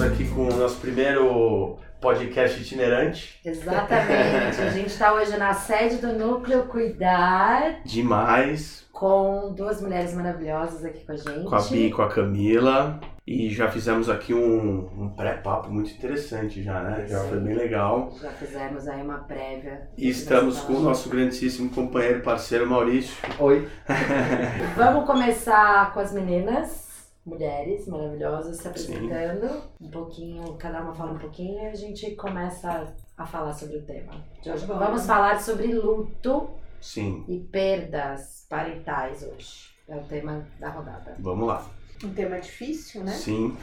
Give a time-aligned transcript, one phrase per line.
[0.00, 3.38] Estamos aqui com o nosso primeiro podcast itinerante.
[3.44, 4.62] Exatamente.
[4.62, 8.86] A gente está hoje na sede do Núcleo Cuidar Demais.
[8.92, 11.44] com duas mulheres maravilhosas aqui com a gente.
[11.44, 12.98] Com a Bi e com a Camila.
[13.26, 17.06] E já fizemos aqui um, um pré-papo muito interessante já, né?
[17.06, 18.10] Já foi bem legal.
[18.22, 19.82] Já fizemos aí uma prévia.
[19.98, 23.14] E estamos com o nosso grandíssimo companheiro e parceiro Maurício.
[23.38, 23.68] Oi.
[24.78, 26.89] Vamos começar com as meninas,
[27.30, 28.68] mulheres maravilhosas, se Sim.
[28.68, 29.62] apresentando.
[29.80, 33.82] Um pouquinho, cada uma fala um pouquinho e a gente começa a falar sobre o
[33.82, 34.12] tema.
[34.42, 34.66] De hoje.
[34.66, 34.78] Bom.
[34.78, 39.70] Vamos falar sobre luto Sim, e perdas parentais hoje.
[39.88, 41.16] É o tema da rodada.
[41.18, 41.66] vamos lá.
[42.02, 43.12] Um tema difícil, né?
[43.12, 43.54] Sim,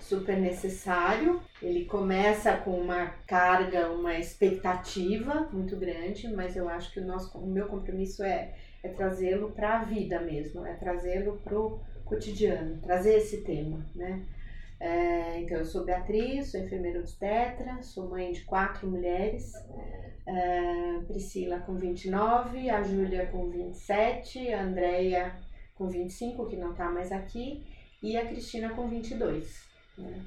[0.00, 1.40] Super necessário.
[1.62, 7.38] Ele começa com uma carga, uma expectativa muito grande, mas eu acho que o, nosso,
[7.38, 12.80] o meu compromisso é, é trazê-lo para a vida mesmo, é trazê-lo para o cotidiano,
[12.80, 14.24] trazer esse tema, né?
[14.80, 19.52] É, então, eu sou Beatriz, sou enfermeira obstetra, sou mãe de quatro mulheres.
[20.26, 25.36] É, Priscila com 29, a Júlia com 27, a Andrea
[25.74, 27.64] com 25, que não está mais aqui,
[28.02, 29.66] e a Cristina com 22.
[29.96, 30.22] Né?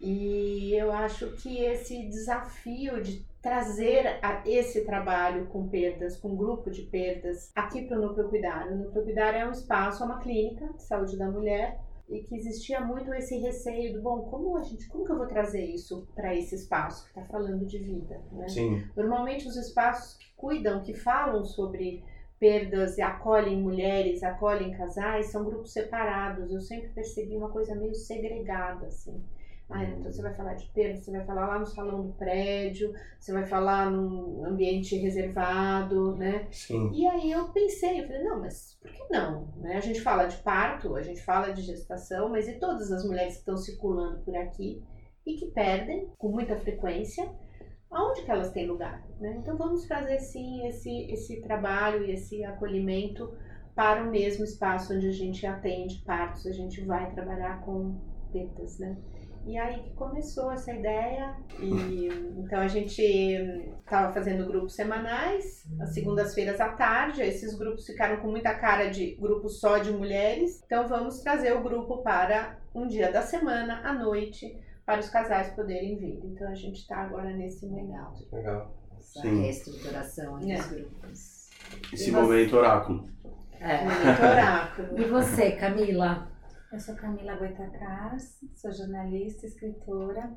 [0.00, 6.36] E eu acho que esse desafio de trazer a- esse trabalho com perdas, com um
[6.36, 8.68] grupo de perdas, aqui para o Núcleo Cuidar.
[8.68, 12.36] O Núcleo Cuidar é um espaço, é uma clínica de saúde da mulher, e que
[12.36, 16.06] existia muito esse receio do, bom, como a gente, como que eu vou trazer isso
[16.14, 18.48] para esse espaço que está falando de vida, né?
[18.48, 22.04] sim, Normalmente os espaços que cuidam, que falam sobre
[22.38, 26.52] perdas e acolhem mulheres, acolhem casais, são grupos separados.
[26.52, 29.22] Eu sempre percebi uma coisa meio segregada, assim.
[29.72, 32.92] Ah, então você vai falar de perda, você vai falar lá no salão do prédio,
[33.18, 36.46] você vai falar num ambiente reservado, né?
[36.50, 36.90] sim.
[36.92, 39.48] E aí eu pensei, eu falei, não, mas por que não?
[39.56, 39.76] Né?
[39.76, 43.34] A gente fala de parto, a gente fala de gestação, mas e todas as mulheres
[43.34, 44.82] que estão circulando por aqui
[45.26, 47.30] e que perdem com muita frequência,
[47.90, 49.04] aonde que elas têm lugar?
[49.20, 49.36] Né?
[49.38, 53.32] Então vamos trazer sim esse, esse trabalho e esse acolhimento
[53.74, 57.98] para o mesmo espaço onde a gente atende partos, a gente vai trabalhar com
[58.32, 58.96] perdas, né?
[59.44, 61.34] E aí que começou essa ideia.
[61.60, 62.08] E
[62.38, 67.22] então a gente estava fazendo grupos semanais, às segundas-feiras à tarde.
[67.22, 70.62] Esses grupos ficaram com muita cara de grupo só de mulheres.
[70.64, 75.50] Então vamos trazer o grupo para um dia da semana, à noite, para os casais
[75.54, 76.20] poderem vir.
[76.24, 78.26] Então a gente está agora nesse momento.
[78.32, 78.74] Legal.
[78.98, 79.42] Essa Sim.
[79.42, 80.56] reestruturação aí É.
[80.56, 81.50] dos grupos.
[81.92, 83.04] Esse E momento oráculo.
[83.60, 83.84] É.
[83.84, 85.00] Momento oráculo.
[85.00, 86.31] E você, Camila?
[86.72, 90.34] Eu sou Camila Goitacars, sou jornalista, escritora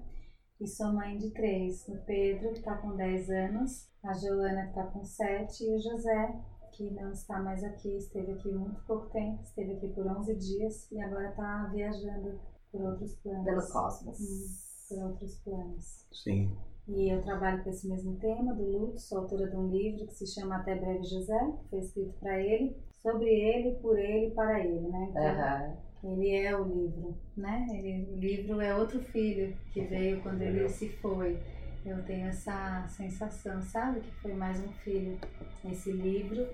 [0.60, 1.88] e sou mãe de três.
[1.88, 5.80] O Pedro, que está com 10 anos, a Joana, que está com 7 e o
[5.80, 6.36] José,
[6.74, 10.92] que não está mais aqui, esteve aqui muito pouco tempo, esteve aqui por 11 dias
[10.92, 12.38] e agora está viajando
[12.70, 13.46] por outros planos.
[13.46, 14.20] Pelo Cosmos.
[14.20, 16.06] Hum, por outros planos.
[16.12, 16.54] Sim.
[16.90, 20.14] E eu trabalho com esse mesmo tema do luto, sou autora de um livro que
[20.14, 24.32] se chama Até Breve José, que foi escrito para ele, sobre ele, por ele e
[24.32, 25.08] para ele, né?
[25.10, 25.86] Então, Aham.
[26.14, 27.66] Ele é o livro, né?
[27.72, 31.38] Ele, o livro é outro filho que veio quando ele se foi.
[31.86, 34.02] Eu tenho essa sensação, sabe?
[34.02, 35.18] Que foi mais um filho
[35.64, 36.48] nesse livro.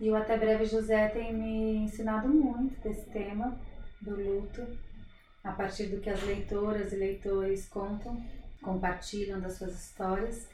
[0.00, 3.58] E o Até Breve José tem me ensinado muito desse tema
[4.00, 4.66] do luto,
[5.44, 8.20] a partir do que as leitoras e leitores contam,
[8.62, 10.48] compartilham das suas histórias.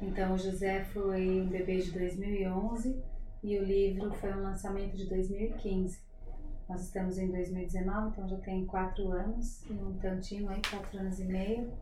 [0.00, 3.00] Então, o José foi um bebê de 2011
[3.42, 6.07] e o livro foi um lançamento de 2015.
[6.68, 11.18] Nós estamos em 2019, então já tem quatro anos e um tantinho aí, quatro anos
[11.18, 11.72] e meio.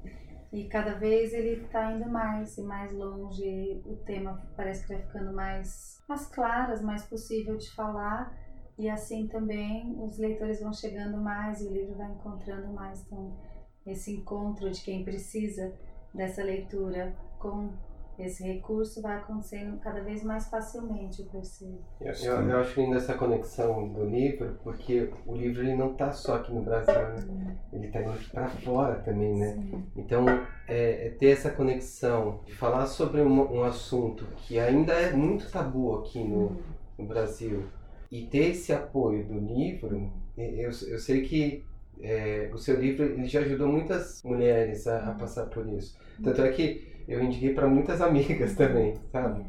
[0.53, 3.83] E cada vez ele está indo mais e mais longe.
[3.85, 8.33] O tema parece que vai ficando mais, mais claras, mais possível de falar.
[8.79, 13.03] E assim também os leitores vão chegando mais e o livro vai encontrando mais.
[13.05, 13.37] Então,
[13.85, 15.75] esse encontro de quem precisa
[16.15, 17.71] dessa leitura com
[18.19, 21.79] esse recurso vai acontecendo cada vez mais facilmente, eu percebo.
[22.01, 26.13] Eu, eu, eu acho linda essa conexão do livro, porque o livro ele não está
[26.13, 27.57] só aqui no Brasil, né?
[27.73, 29.53] ele está indo para fora também, né?
[29.55, 29.85] Sim.
[29.97, 30.27] Então,
[30.67, 35.51] é, é ter essa conexão, de falar sobre um, um assunto que ainda é muito
[35.51, 36.57] tabu aqui no,
[36.99, 37.65] no Brasil,
[38.11, 41.65] e ter esse apoio do livro, eu, eu sei que
[42.01, 45.99] é, o seu livro ele já ajudou muitas mulheres a, a passar por isso.
[46.23, 49.45] Tanto é que eu indiquei para muitas amigas também, sabe?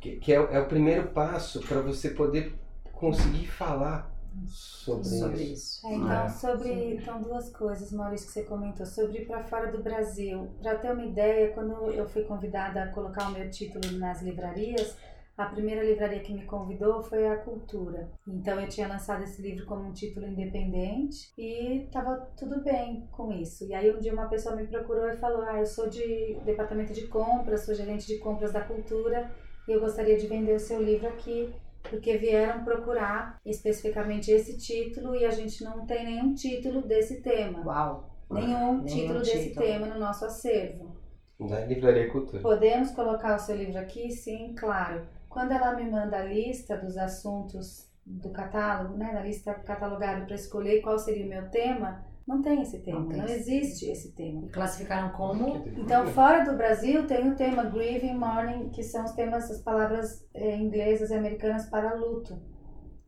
[0.00, 2.54] Que, que é, é o primeiro passo para você poder
[2.92, 4.10] conseguir falar
[4.46, 5.52] sobre, Sobre isso.
[5.52, 5.86] isso.
[5.86, 6.28] É, então, É.
[6.28, 10.48] sobre então duas coisas, Maurício, que você comentou, sobre ir para fora do Brasil.
[10.62, 14.96] Para ter uma ideia, quando eu fui convidada a colocar o meu título nas livrarias,
[15.40, 18.10] a primeira livraria que me convidou foi a Cultura.
[18.28, 23.32] Então eu tinha lançado esse livro como um título independente e estava tudo bem com
[23.32, 23.64] isso.
[23.66, 26.92] E aí um dia uma pessoa me procurou e falou: "Ah, eu sou de departamento
[26.92, 29.30] de compras, sou gerente de compras da Cultura
[29.66, 31.52] e eu gostaria de vender o seu livro aqui
[31.88, 37.64] porque vieram procurar especificamente esse título e a gente não tem nenhum título desse tema.
[37.64, 38.10] Uau.
[38.30, 39.64] Nenhum Nenhum título desse título.
[39.66, 40.94] tema no nosso acervo.
[41.40, 42.42] Da Livraria Cultura.
[42.42, 44.10] Podemos colocar o seu livro aqui?
[44.10, 45.06] Sim, claro.
[45.30, 50.34] Quando ela me manda a lista dos assuntos do catálogo, né, da lista catalogada para
[50.34, 53.86] escolher qual seria o meu tema, não tem esse tema, Não não, tem esse existe
[53.86, 54.44] esse tema.
[54.44, 59.12] E classificaram como Então, fora do Brasil, tem o tema grieving, mourning, que são os
[59.12, 62.40] temas, as palavras eh, inglesas e americanas para luto.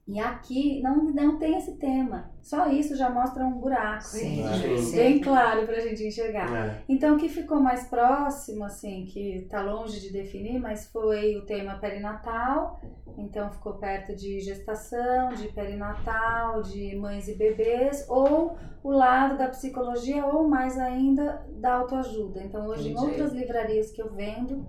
[0.06, 2.30] E aqui não, não tem esse tema.
[2.42, 4.02] Só isso já mostra um buraco.
[4.02, 4.76] Sim, Sim.
[4.78, 4.96] sim.
[4.96, 6.52] Bem claro pra gente enxergar.
[6.52, 6.82] É.
[6.88, 11.46] Então, o que ficou mais próximo, assim, que tá longe de definir, mas foi o
[11.46, 12.80] tema perinatal.
[13.16, 19.48] Então, ficou perto de gestação, de perinatal, de mães e bebês, ou o lado da
[19.48, 22.42] psicologia, ou mais ainda da autoajuda.
[22.42, 23.06] Então, hoje, em Entendi.
[23.06, 24.66] outras livrarias que eu vendo,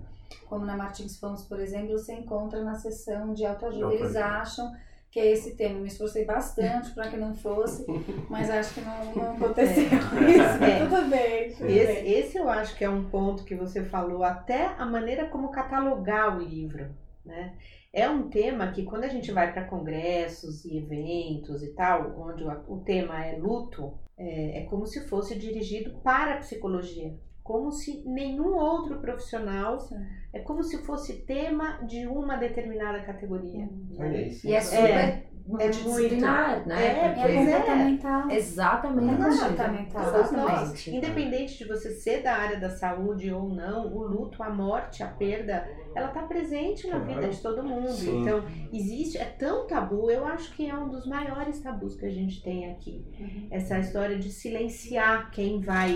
[0.48, 3.92] como na Martins Fomos, por exemplo, você encontra na seção de autoajuda.
[3.94, 4.72] Eles acham
[5.14, 5.78] que é esse tema.
[5.78, 7.86] Me esforcei bastante para que não fosse,
[8.28, 10.64] mas acho que não, não aconteceu isso.
[10.64, 10.80] É.
[10.80, 11.76] Tudo bem, tudo bem.
[11.76, 15.52] Esse, esse eu acho que é um ponto que você falou, até a maneira como
[15.52, 16.90] catalogar o livro,
[17.24, 17.54] né?
[17.92, 22.42] É um tema que quando a gente vai para congressos e eventos e tal, onde
[22.42, 27.14] o, o tema é luto, é, é como se fosse dirigido para a psicologia.
[27.44, 29.96] Como se nenhum outro profissional, Sim.
[30.32, 33.68] é como se fosse tema de uma determinada categoria.
[33.98, 34.46] Olha isso.
[34.48, 36.86] E é super É, multidisciplinar, né?
[36.86, 37.52] É, Porque- É pois é.
[37.52, 38.30] comportamental.
[38.30, 39.12] Exatamente.
[39.12, 40.12] É comportamental.
[40.12, 40.90] Todos nós, Exatamente.
[40.96, 45.06] independente de você ser da área da saúde ou não, o luto, a morte, a
[45.08, 47.14] perda, ela está presente na Claro.
[47.20, 47.90] vida de todo mundo.
[47.90, 48.22] Sim.
[48.22, 48.42] Então,
[48.72, 52.42] existe, é tão tabu, eu acho que é um dos maiores tabus que a gente
[52.42, 53.04] tem aqui.
[53.20, 53.48] Uhum.
[53.50, 55.94] Essa história de silenciar quem vai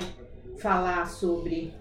[0.60, 1.72] falar sobre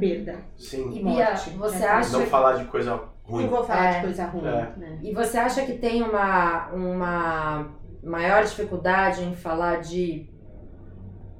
[0.00, 0.40] perda.
[0.56, 0.90] Sim.
[0.90, 1.50] E e Bia, morte.
[1.50, 1.86] você né?
[1.86, 3.44] acha Não falar de coisa ruim.
[3.44, 3.94] Não vou falar É.
[3.96, 4.72] de coisa ruim, É.
[4.76, 4.98] né?
[5.02, 7.68] E você acha que tem uma, uma
[8.02, 10.28] maior dificuldade em falar de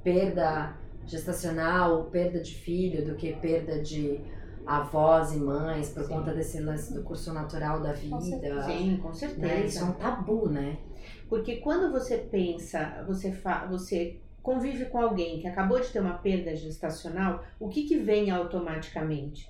[0.03, 0.75] perda
[1.06, 4.21] gestacional, perda de filho, do que perda de
[4.65, 8.21] avós e mães por conta desse lance do curso natural da vida?
[8.21, 9.15] Sim, com Né?
[9.15, 9.55] certeza.
[9.65, 10.79] Isso é um tabu, né?
[11.29, 16.19] Porque quando você pensa, você, fa você convive com alguém que acabou de ter uma
[16.19, 19.44] perda gestacional, o que, que vem automaticamente?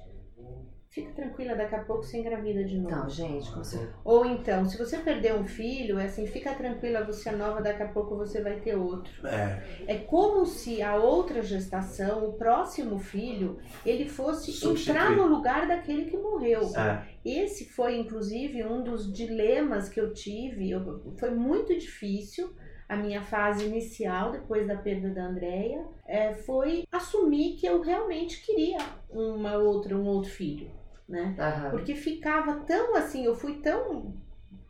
[0.89, 2.89] Fica tranquila, daqui a pouco você engravida de novo.
[2.89, 3.79] Então, gente, como se...
[4.03, 7.83] Ou então, se você perder um filho, é assim, fica tranquila, você é nova, daqui
[7.83, 9.13] a pouco você vai ter outro.
[9.27, 9.63] É.
[9.87, 14.97] É como se a outra gestação, o próximo filho, ele fosse Substituir.
[14.97, 16.63] entrar no lugar daquele que morreu.
[16.75, 17.07] É.
[17.23, 20.71] Esse foi, inclusive, um dos dilemas que eu tive.
[20.71, 22.57] Eu- foi muito difícil.
[22.89, 28.45] A minha fase inicial, depois da perda da Andrea, é, foi assumir que eu realmente
[28.45, 28.79] queria
[29.11, 30.71] uma outra, um outro filho,
[31.09, 31.35] né?
[31.39, 31.71] Aham.
[31.71, 34.15] Porque ficava tão assim, eu fui tão,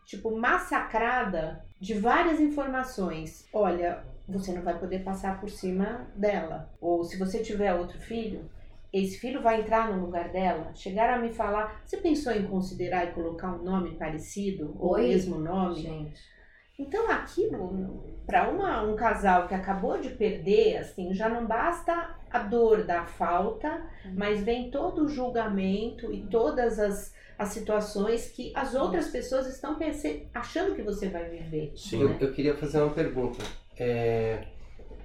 [0.06, 3.46] tipo, massacrada de várias informações.
[3.52, 6.70] Olha, você não vai poder passar por cima dela.
[6.80, 8.48] Ou se você tiver outro filho,
[8.92, 10.70] esse filho vai entrar no lugar dela.
[10.74, 14.74] Chegaram a me falar, você pensou em considerar e colocar um nome parecido?
[14.78, 15.08] Ou o Oi?
[15.08, 15.82] mesmo nome?
[15.82, 16.35] Gente.
[16.78, 18.50] Então aquilo, para
[18.84, 23.82] um casal que acabou de perder, assim, já não basta a dor da falta,
[24.14, 29.76] mas vem todo o julgamento e todas as, as situações que as outras pessoas estão
[29.78, 31.72] pense- achando que você vai viver.
[31.76, 32.02] Sim.
[32.02, 33.42] Eu, eu queria fazer uma pergunta.
[33.78, 34.44] É,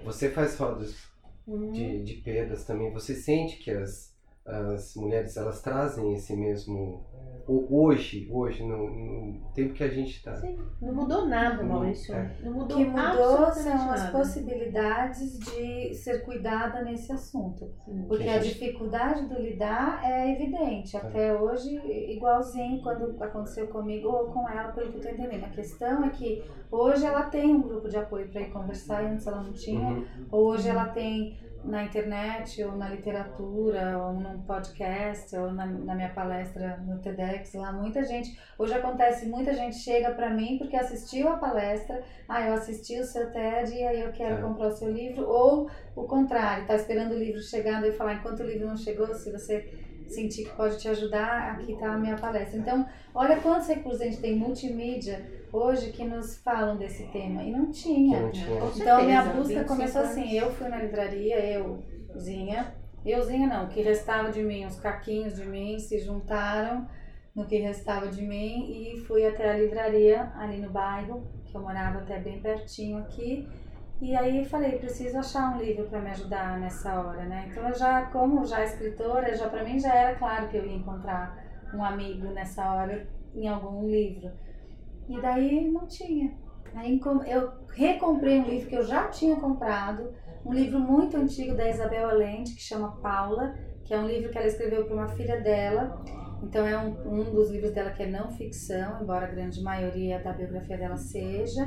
[0.03, 1.09] você faz rodas
[1.47, 1.71] Uhum.
[1.71, 2.91] de, de perdas também.
[2.93, 4.10] Você sente que as,
[4.45, 7.10] as mulheres elas trazem esse mesmo.
[7.48, 10.39] o- Hoje, hoje, no, no tempo que a gente está.
[10.81, 12.13] Não mudou nada, Não, Maurício.
[12.15, 12.38] é.
[12.43, 17.69] Não O mudou que mudou são as possibilidades de ser cuidada nesse assunto.
[17.83, 18.05] Sim.
[18.07, 20.95] Porque Que a a gente- dificuldade do lidar é evidente.
[20.95, 21.75] Até hoje,
[22.13, 25.43] igualzinho quando aconteceu comigo ou com ela, pelo que eu tô entendendo.
[25.45, 29.07] A questão é que hoje ela tem um grupo de apoio para ir conversar, e
[29.07, 29.88] antes ela não tinha.
[29.89, 30.05] Uhum.
[30.31, 36.09] Hoje ela tem na internet, ou na literatura, ou num podcast, ou na, na minha
[36.09, 41.29] palestra no TEDx, lá muita gente, hoje acontece, muita gente chega para mim porque assistiu
[41.29, 44.41] a palestra, ah, eu assisti o seu TED e aí eu quero É.
[44.41, 48.39] comprar o seu livro, ou o contrário, tá esperando o livro chegando e falar, enquanto
[48.41, 49.71] o livro não chegou, se você
[50.07, 52.59] sentir que pode te ajudar, aqui tá a minha palestra.
[52.59, 57.51] Então, olha quantos recursos a gente tem multimídia hoje que nos falam desse tema, e
[57.51, 58.22] não tinha.
[58.22, 58.65] Não tinha.
[58.75, 60.12] Então a minha busca 25 começou anos.
[60.12, 61.38] assim, eu fui na livraria,
[62.13, 62.74] euzinha,
[63.05, 66.88] euzinha não, o que restava de mim, os caquinhos de mim se juntaram
[67.36, 71.62] no que restava de mim e fui até a livraria ali no bairro, que eu
[71.62, 73.48] morava até bem pertinho aqui.
[74.01, 77.48] E aí falei, preciso achar um livro para me ajudar nessa hora, né?
[77.50, 80.75] Então eu já, como já escritora, já para mim já era claro que eu ia
[80.75, 81.38] encontrar
[81.74, 84.31] um amigo nessa hora em algum livro.
[85.11, 86.33] E daí não tinha.
[86.73, 90.13] Aí eu recomprei um livro que eu já tinha comprado,
[90.45, 93.53] um livro muito antigo da Isabel Allende, que chama Paula,
[93.83, 96.01] que é um livro que ela escreveu para uma filha dela.
[96.41, 100.17] Então é um, um dos livros dela que é não ficção, embora a grande maioria
[100.19, 101.61] da biografia dela seja.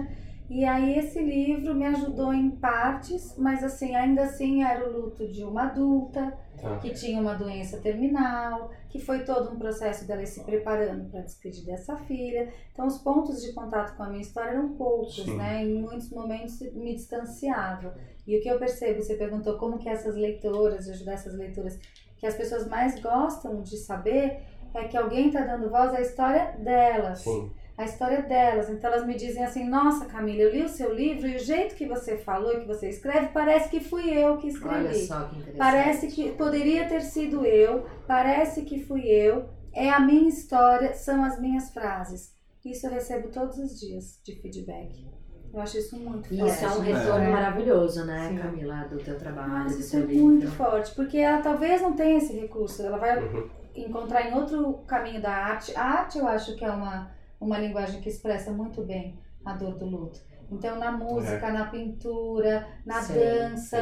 [0.49, 5.27] E aí esse livro me ajudou em partes, mas assim, ainda assim era o luto
[5.27, 6.79] de uma adulta, Tá.
[6.79, 11.65] que tinha uma doença terminal, que foi todo um processo dela se preparando para despedir
[11.67, 12.49] dessa filha.
[12.73, 15.37] Então, os pontos de contato com a minha história eram poucos, Sim.
[15.37, 15.63] né?
[15.65, 17.95] Em muitos momentos me distanciava.
[18.27, 21.79] E o que eu percebo, você perguntou como que essas leitoras, ajudar essas leitoras,
[22.17, 24.41] que as pessoas mais gostam de saber
[24.73, 27.53] é que alguém está dando voz à história delas Sim.
[27.77, 28.69] A história delas.
[28.71, 31.75] Então elas me dizem assim: Nossa, Camila, eu li o seu livro e o jeito
[31.75, 34.53] que você falou e que você escreve parece que fui eu que Olha
[34.91, 35.07] escrevi.
[35.07, 35.59] só que interessante.
[35.59, 41.25] Parece que poderia ter sido eu, parece que fui eu, é a minha história, são
[41.25, 42.33] as minhas frases.
[42.65, 45.07] Isso eu recebo todos os dias de feedback.
[45.53, 46.53] Eu acho isso muito E forte.
[46.53, 46.93] isso é um É.
[46.93, 48.39] retorno maravilhoso, né, Sim.
[48.39, 50.25] Camila, do teu trabalho, Mas isso é livro.
[50.25, 53.49] muito forte, porque ela talvez não tenha esse recurso, ela vai Uhum.
[53.77, 55.77] encontrar em outro caminho da arte.
[55.77, 57.11] A arte eu acho que é uma,
[57.41, 60.21] uma linguagem que expressa muito bem a dor do luto.
[60.51, 63.15] Então, na música, na pintura, na Sim.
[63.15, 63.79] dança,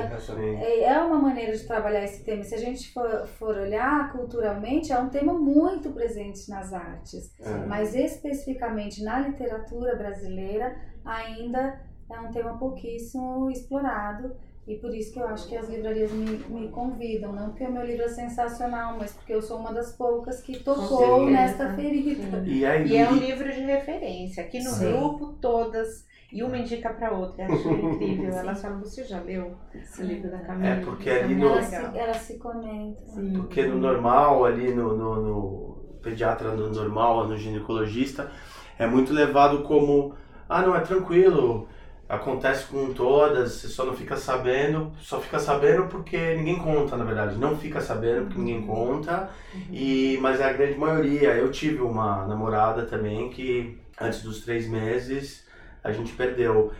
[0.60, 2.42] é é uma maneira de trabalhar esse tema.
[2.42, 7.32] Se a gente for, for olhar culturalmente, é um tema muito presente nas artes.
[7.40, 7.66] É.
[7.66, 11.80] Mas especificamente na literatura brasileira, ainda
[12.10, 14.34] é um tema pouquíssimo explorado.
[14.66, 17.32] E por isso que eu acho que as livrarias me, me convidam.
[17.32, 20.60] Não porque o meu livro é sensacional, mas porque eu sou uma das poucas que
[20.60, 22.42] tocou nesta ferida.
[22.46, 24.44] E aí, E é um livro de referência.
[24.44, 24.92] Aqui no Sim.
[24.92, 26.06] grupo, todas.
[26.32, 27.44] E uma indica pra outra.
[27.44, 28.32] Eu acho incrível.
[28.32, 29.56] Elas falam, você já leu
[29.98, 30.68] o livro da Camila?
[30.68, 33.04] É, porque ali muito no- Elas se, elas se comentam.
[33.14, 33.32] Sim.
[33.34, 38.30] Porque no normal, ali no, no, no pediatra no normal, no ginecologista,
[38.78, 40.14] é muito levado como,
[40.48, 41.68] ah, não, é tranquilo,
[42.12, 47.04] acontece com todas, você só não fica sabendo, só fica sabendo porque ninguém conta, na
[47.04, 49.30] verdade, não fica sabendo porque ninguém conta,
[49.70, 51.30] e, mas é a grande maioria.
[51.30, 55.46] Eu tive uma namorada também que, antes dos três meses,
[55.82, 56.70] a gente perdeu.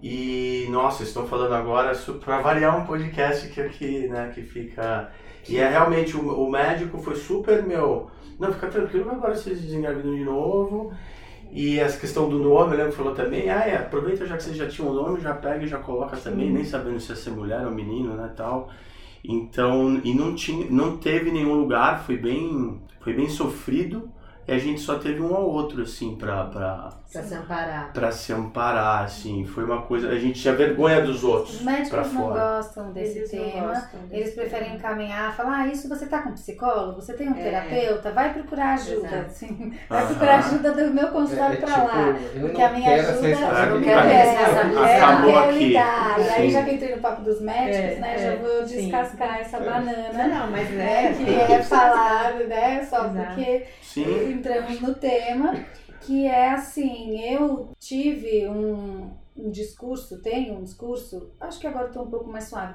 [0.00, 1.92] E, nossa, estão falando agora
[2.24, 5.10] para variar um podcast que aqui, né, que fica...
[5.48, 8.08] E é realmente, o, o médico foi super, meu...
[8.38, 10.92] Não, fica tranquilo, agora vocês desengravidam de novo.
[11.56, 14.42] E essa questão do nome, eu lembro que falou também, ah, é, aproveita já que
[14.42, 17.16] vocês já tinham o nome, já pega e já coloca também, nem sabendo se ia
[17.16, 18.68] ser mulher ou menino, né, tal.
[19.24, 24.06] Então, e não tinha, não teve nenhum lugar, foi bem, foi bem sofrido.
[24.46, 27.92] E a gente só teve um ao outro, assim, pra, pra, Pra se amparar.
[27.92, 29.44] pra se amparar, assim.
[29.46, 32.40] Foi uma coisa, a gente tinha vergonha dos outros Os pra médicos não fora.
[32.56, 33.66] gostam desse Eles não tema.
[33.68, 34.76] gostam desse Eles preferem tema.
[34.76, 37.42] encaminhar, falar, ah, isso você tá com psicólogo, você tem um É.
[37.42, 39.06] terapeuta, vai procurar ajuda.
[39.06, 39.26] Exato.
[39.26, 40.08] Assim, vai Aham.
[40.08, 42.16] procurar ajuda do meu É, consultório é pra tipo, lá.
[42.40, 43.28] Porque não a minha quero essa ajuda.
[43.28, 44.88] Eu não quero é, responsabilidade.
[44.90, 45.58] é, Acabou aqui.
[45.58, 46.18] lidar.
[46.18, 46.50] E aí, Sim.
[46.50, 48.76] já que entrei no papo dos médicos, É, né, é, já vou sim.
[48.76, 50.26] descascar essa banana.
[50.28, 51.46] Não, mas Né, é.
[51.46, 53.26] que é falar, né, só Exato.
[53.26, 55.54] porque Sim, entramos no tema,
[56.06, 62.04] que é assim, eu tive um, um discurso, tenho um discurso, acho que agora estou
[62.04, 62.74] um pouco mais suave,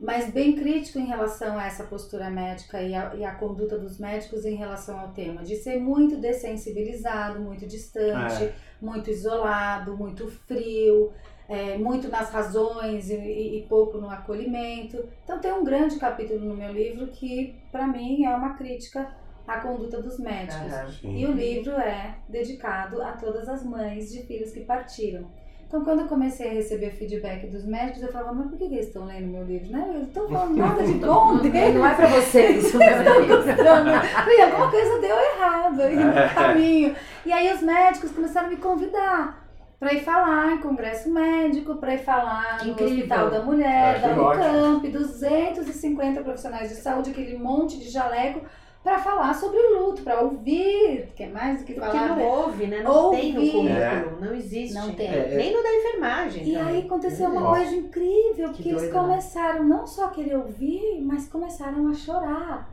[0.00, 3.98] mas bem crítico em relação a essa postura médica e a, e a conduta dos
[3.98, 8.54] médicos em relação ao tema, de ser muito dessensibilizado, muito distante, É.
[8.80, 11.12] muito isolado, muito frio,
[11.48, 15.04] é, muito nas razões e, e- e pouco no acolhimento.
[15.22, 19.08] Então tem um grande capítulo no meu livro que, para mim, é uma crítica
[19.46, 20.98] à conduta dos médicos.
[21.00, 21.16] Sim.
[21.16, 25.26] E o livro é dedicado a todas as mães de filhos que partiram.
[25.66, 28.88] Então, quando eu comecei a receber feedback dos médicos, eu falava, mas por que eles
[28.88, 29.70] estão lendo meu livro?
[29.72, 29.84] Né?
[29.88, 31.74] Eu não estou falando nada de bom deles.
[31.74, 32.70] Não é pra vocês.
[32.72, 36.94] Falei, alguma coisa deu errado aí no caminho.
[37.24, 39.42] E aí os médicos começaram a me convidar.
[39.80, 42.94] para ir falar em congresso médico, para ir falar Que no incrível.
[42.98, 44.14] Hospital da Mulher, Ah, da.
[44.14, 48.42] Unicamp, 250 profissionais de saúde, aquele monte de jaleco,
[48.82, 52.08] para falar sobre o luto, para ouvir, que é mais do que Porque falar.
[52.08, 52.24] não né?
[52.24, 52.80] houve, né?
[52.82, 53.52] Não tem no Ouvir.
[53.52, 54.74] currículo, não existe.
[54.74, 55.06] Não tem.
[55.08, 55.36] É, é.
[55.36, 56.48] Nem no da enfermagem.
[56.48, 56.74] E também.
[56.76, 57.56] aí aconteceu uma Nossa.
[57.60, 58.88] coisa incrível, Que que eles né?
[58.88, 62.70] começaram não só a querer ouvir, mas começaram a chorar.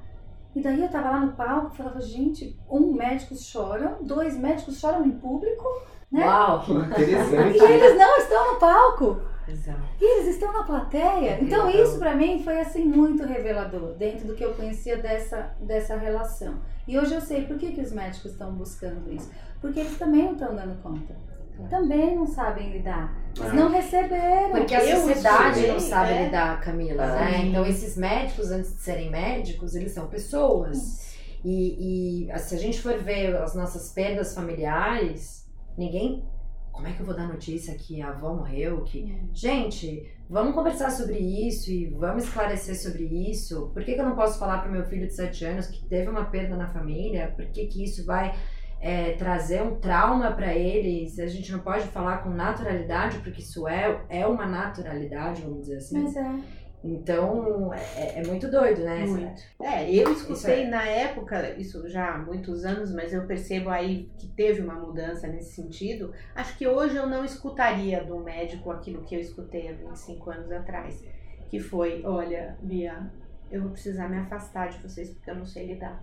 [0.56, 4.80] E daí eu tava lá no palco e falava, gente, um médico choram, dois médicos
[4.80, 5.64] choram em público,
[6.12, 6.26] né?
[6.26, 6.64] Uau!
[6.64, 6.72] Que
[7.04, 7.58] interessante.
[7.60, 9.22] E eles não estão no palco.
[9.50, 9.80] Exato.
[10.00, 11.40] E eles estão na plateia.
[11.42, 11.86] Então Incrível.
[11.88, 16.56] isso pra mim foi assim muito revelador dentro do que eu conhecia dessa, dessa relação.
[16.88, 19.30] E hoje eu sei por que, que os médicos estão buscando isso.
[19.62, 21.16] Porque eles também não estão dando conta.
[21.70, 23.14] Também não sabem lidar.
[23.38, 23.54] Eles É.
[23.54, 24.52] não receberam.
[24.52, 26.24] Porque a sociedade não sabe é.
[26.26, 27.16] lidar, Camila, Ah.
[27.26, 27.46] né?
[27.48, 31.10] Então esses médicos, antes de serem médicos, eles são pessoas.
[31.44, 35.46] E, e se a gente for ver as nossas perdas familiares,
[35.78, 36.24] ninguém.
[36.72, 38.84] Como é que eu vou dar notícia que a avó morreu?
[38.84, 39.22] Que...
[39.34, 43.70] Gente, vamos conversar sobre isso e vamos esclarecer sobre isso.
[43.74, 46.10] Por que, que eu não posso falar pro meu filho de 7 anos que teve
[46.10, 47.34] uma perda na família?
[47.36, 48.34] Por que, que isso vai
[48.80, 51.10] é, trazer um trauma para ele?
[51.10, 55.62] Se a gente não pode falar com naturalidade, porque isso é, é uma naturalidade, vamos
[55.62, 56.04] dizer assim.
[56.04, 56.40] Mas é.
[56.84, 59.06] Então, é, é muito doido, né?
[59.06, 59.42] Muito.
[59.62, 60.68] É, eu escutei é.
[60.68, 65.28] na época, isso já há muitos anos, mas eu percebo aí que teve uma mudança
[65.28, 66.14] nesse sentido.
[66.34, 70.52] Acho que hoje eu não escutaria do médico aquilo que eu escutei há 25 anos
[70.52, 71.04] atrás.
[71.50, 73.12] Que foi, olha, Bia,
[73.52, 76.02] eu vou precisar me afastar de vocês porque eu não sei lidar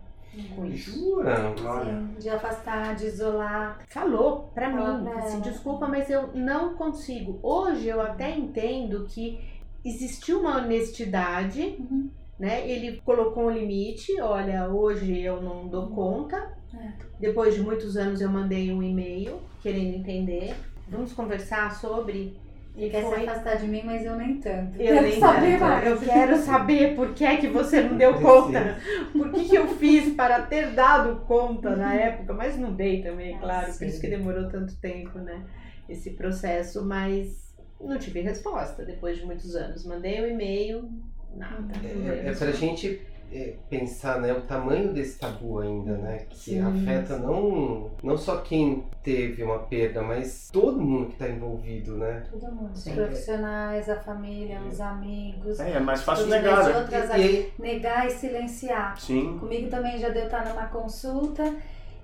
[0.55, 0.91] com isso.
[0.93, 1.55] Jura?
[1.65, 2.03] Olha.
[2.19, 3.79] De afastar, de isolar.
[3.89, 7.39] Falou pra Fala mim, pra assim, desculpa, mas eu não consigo.
[7.43, 9.56] Hoje eu até entendo que
[9.89, 12.11] existiu uma honestidade Uhum.
[12.39, 12.69] né?
[12.69, 16.37] Ele colocou um limite, olha, hoje eu não dou conta.
[16.75, 16.89] É.
[17.19, 20.55] Depois de muitos anos eu mandei um e-mail querendo entender.
[20.89, 22.37] Vamos conversar sobre.
[22.77, 24.79] Ele E quer foi- se afastar de mim, mas eu nem tanto.
[24.79, 25.61] Eu nem saber tanto.
[25.63, 25.87] mais.
[25.87, 28.77] Eu quero saber por que é que você não deu conta.
[29.13, 33.35] Por que, que eu fiz para ter dado conta na época, mas não dei também,
[33.37, 33.67] Ah, claro.
[33.69, 33.87] Por sim.
[33.87, 35.43] isso que demorou tanto tempo, né?
[35.89, 37.46] Esse processo, mas
[37.81, 39.85] não tive resposta depois de muitos anos.
[39.85, 40.89] Mandei um e-mail,
[41.35, 41.75] nada.
[41.85, 43.01] É, é pra gente
[43.33, 46.27] é, pensar né, o tamanho desse tabu ainda, né?
[46.29, 46.61] Que Sim.
[46.61, 52.25] afeta não, não só quem teve uma perda, mas todo mundo que tá envolvido, né?
[52.31, 52.73] Todo mundo.
[52.73, 52.95] Os Sim.
[52.95, 55.59] profissionais, a família, os amigos.
[55.61, 56.79] É, é mais fácil negar, né?
[56.79, 58.99] outras E aí, negar e silenciar.
[59.01, 59.39] Sim.
[59.39, 61.55] Comigo também já deu estar numa consulta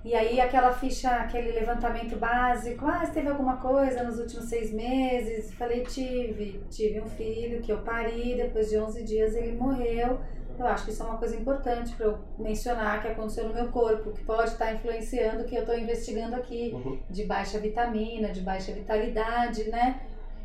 [0.03, 4.71] e aí aquela ficha, aquele levantamento básico, ah, você teve alguma coisa nos últimos seis
[4.73, 5.53] meses?
[5.53, 10.19] Falei, tive, tive um filho que eu pari, depois de 11 dias ele morreu.
[10.59, 13.69] Eu acho que isso é uma coisa importante para eu mencionar que aconteceu no meu
[13.71, 16.99] corpo, que pode estar influenciando o que eu estou investigando aqui, Uhum.
[17.09, 20.01] de baixa vitamina, de baixa vitalidade, né?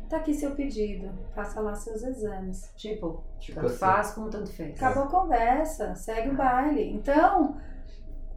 [0.09, 2.71] Tá aqui seu pedido, faça lá seus exames.
[2.75, 3.77] Tipo, Tipo tanto assim.
[3.77, 4.81] faz como tanto fez.
[4.81, 6.91] Acabou a conversa, segue o baile.
[6.91, 7.57] Então,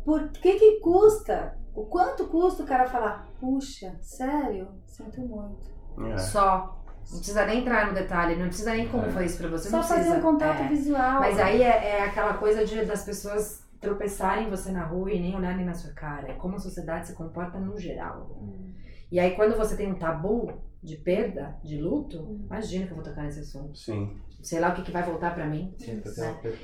[0.04, 1.56] por que que custa?
[1.74, 4.68] O quanto custa o cara falar, puxa, sério?
[4.86, 5.70] Sinto muito.
[6.12, 6.18] É.
[6.18, 6.78] Só.
[7.10, 9.10] Não precisa nem entrar no detalhe, não precisa nem como É.
[9.10, 9.68] foi isso pra você.
[9.68, 10.04] Só não precisa.
[10.08, 10.68] fazer um contato É.
[10.68, 11.20] visual.
[11.20, 15.34] Mas aí é, é aquela coisa de, das pessoas tropeçarem você na rua e nem
[15.34, 16.30] olharem na sua cara.
[16.30, 18.30] É como a sociedade se comporta no geral.
[18.40, 18.72] Hum.
[19.10, 23.04] E aí quando você tem um tabu de perda, de luto, imagina que eu vou
[23.04, 23.76] tocar nesse assunto.
[23.76, 24.16] Sim.
[24.42, 25.72] Sei lá o que, que vai voltar pra mim.
[25.78, 26.02] Sim.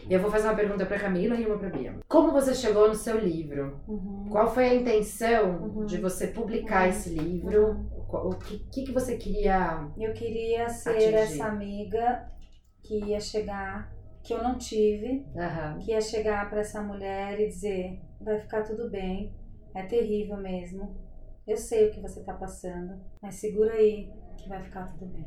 [0.09, 1.95] E eu vou fazer uma pergunta pra Camila e uma pra Bia.
[2.09, 3.81] Como você chegou no seu livro?
[3.87, 4.27] Uhum.
[4.31, 5.87] Qual foi a intenção Uhum.
[5.87, 6.91] de você publicar Uhum.
[6.91, 7.87] esse livro?
[8.09, 11.15] Qual- O que, que, que você queria Eu queria ser Atingir.
[11.15, 12.29] essa amiga
[12.83, 13.93] que ia chegar,
[14.25, 15.25] que eu não tive,
[15.81, 19.33] que ia chegar pra essa mulher e dizer: vai ficar tudo bem,
[19.75, 20.97] é terrível mesmo.
[21.47, 25.25] Eu sei o que você tá passando, mas segura aí que vai ficar tudo bem.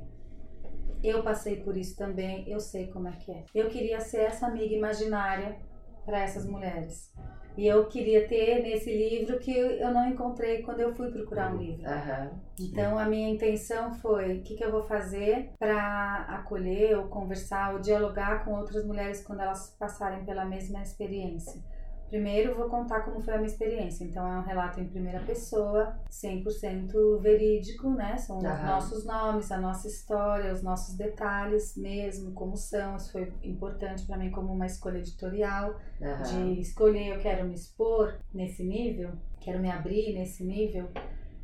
[1.03, 3.43] Eu passei por isso também, eu sei como é que é.
[3.53, 5.57] Eu queria ser essa amiga imaginária
[6.05, 7.11] para essas mulheres.
[7.57, 11.57] E eu queria ter nesse livro que eu não encontrei quando eu fui procurar um
[11.57, 11.85] livro.
[11.85, 12.31] Aham.
[12.59, 17.73] Então a minha intenção foi o que, que eu vou fazer para acolher ou conversar
[17.73, 21.61] ou dialogar com outras mulheres quando elas passarem pela mesma experiência.
[22.11, 24.03] Primeiro vou contar como foi a minha experiência.
[24.03, 28.17] Então é um relato em primeira pessoa, 100% verídico, né?
[28.17, 28.67] São os Aham.
[28.67, 32.97] nossos nomes, a nossa história, os nossos detalhes mesmo, como são.
[32.97, 36.23] Isso foi importante para mim como uma escolha editorial Aham.
[36.23, 40.89] de escolher eu quero me expor nesse nível, quero me abrir nesse nível.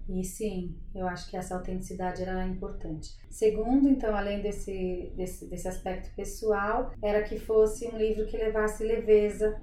[0.10, 3.10] E sim, eu acho que essa autenticidade era importante.
[3.30, 8.84] Segundo, então, além desse, desse, desse aspecto pessoal, era que fosse um livro que levasse
[8.84, 9.58] leveza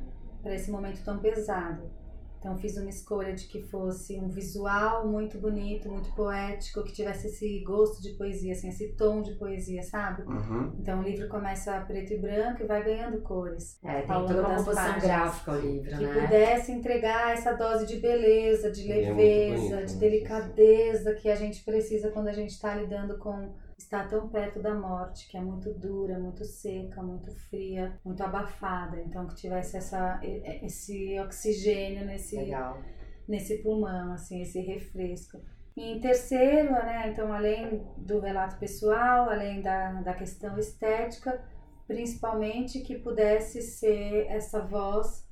[0.44, 1.90] para esse momento tão pesado.
[2.38, 7.28] Então fiz uma escolha de que fosse um visual muito bonito, muito poético, que tivesse
[7.28, 10.24] esse gosto de poesia, assim, esse tom de poesia, sabe?
[10.24, 10.76] Uhum.
[10.78, 13.78] Então o livro começa preto e branco e vai ganhando cores.
[13.82, 15.02] É, tem toda uma das composição páginas.
[15.04, 16.20] gráfica o livro, Que né?
[16.20, 20.00] pudesse entregar essa dose de beleza, de é leveza, bonito, de né?
[20.00, 24.74] delicadeza que a gente precisa quando a gente está lidando com estar tão perto da
[24.74, 29.00] morte, que é muito dura, muito seca, muito fria, muito abafada.
[29.00, 32.80] Então que tivesse essa, esse oxigênio nesse, Legal.
[33.28, 35.40] nesse pulmão, assim, esse refresco.
[35.76, 41.42] E em terceiro, né, então além do relato pessoal, além da, da questão estética,
[41.86, 45.26] principalmente que pudesse ser essa voz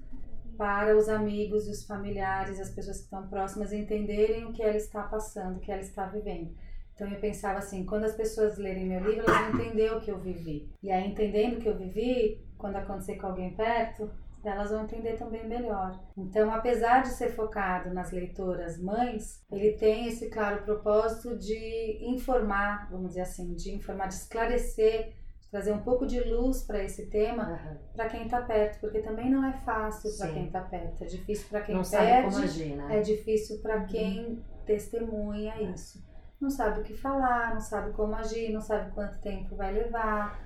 [0.56, 4.76] para os amigos e os familiares, as pessoas que estão próximas entenderem o que ela
[4.76, 6.54] está passando, o que ela está vivendo.
[7.02, 10.08] Então eu pensava assim, quando as pessoas lerem meu livro, elas vão entender o que
[10.08, 10.70] eu vivi.
[10.80, 14.08] E aí entendendo o que eu vivi, quando acontecer com alguém perto,
[14.44, 16.00] elas vão entender também melhor.
[16.16, 22.88] Então, apesar de ser focado nas leitoras mães, ele tem esse claro propósito de informar,
[22.88, 27.06] vamos dizer assim, de informar, de esclarecer, de trazer um pouco de luz para esse
[27.10, 27.78] tema Aham.
[27.96, 31.48] para quem está perto, porque também não é fácil para quem está perto, é difícil
[31.48, 32.96] para quem Não sabe perde, como agir, né?
[32.96, 36.11] é difícil para quem testemunha isso.
[36.42, 40.40] Não sabe o que falar, não sabe como agir, não sabe quanto tempo vai levar.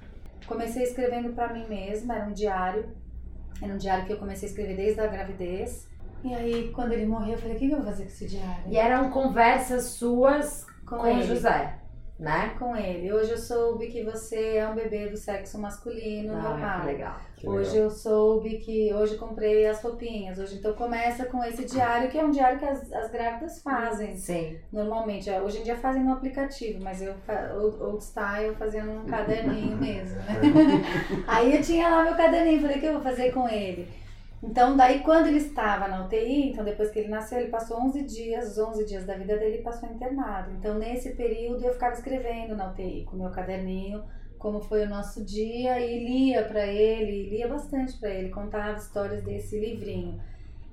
[0.47, 2.95] Comecei escrevendo para mim mesma, era um diário.
[3.63, 5.89] Era um diário que eu comecei a escrever desde a gravidez.
[6.23, 8.65] E aí, quando ele morreu, eu falei: o que eu vou fazer com esse diário?
[8.67, 11.79] E eram conversas suas com, com, José,
[12.19, 12.55] né?
[12.59, 13.13] Com ele.
[13.13, 16.81] Hoje eu soube que você é um bebê do sexo masculino Ah, normal.
[16.81, 17.17] que legal.
[17.37, 17.85] Que Hoje legal.
[17.85, 20.39] eu soube que hoje comprei as roupinhas.
[20.39, 24.17] Hoje então começa com esse diário, que é um diário que as, as grávidas fazem.
[24.17, 24.57] Sim.
[24.73, 27.15] Normalmente, é, hoje em dia fazem no aplicativo, mas eu,
[27.61, 30.41] old, old style, fazendo um caderninho mesmo, né?
[31.29, 33.87] Aí eu tinha lá meu caderninho, falei, o que eu vou fazer com ele?
[34.43, 38.03] Então, daí quando ele estava na UTI, então depois que ele nasceu, ele passou 11
[38.03, 40.51] dias, os 11 dias da vida dele ele passou internado.
[40.53, 44.05] Então, nesse período, eu ficava escrevendo na UTI, com meu caderninho,
[44.39, 49.23] como foi o nosso dia, e lia para ele, lia bastante para ele, contava histórias
[49.23, 50.21] desse livrinho.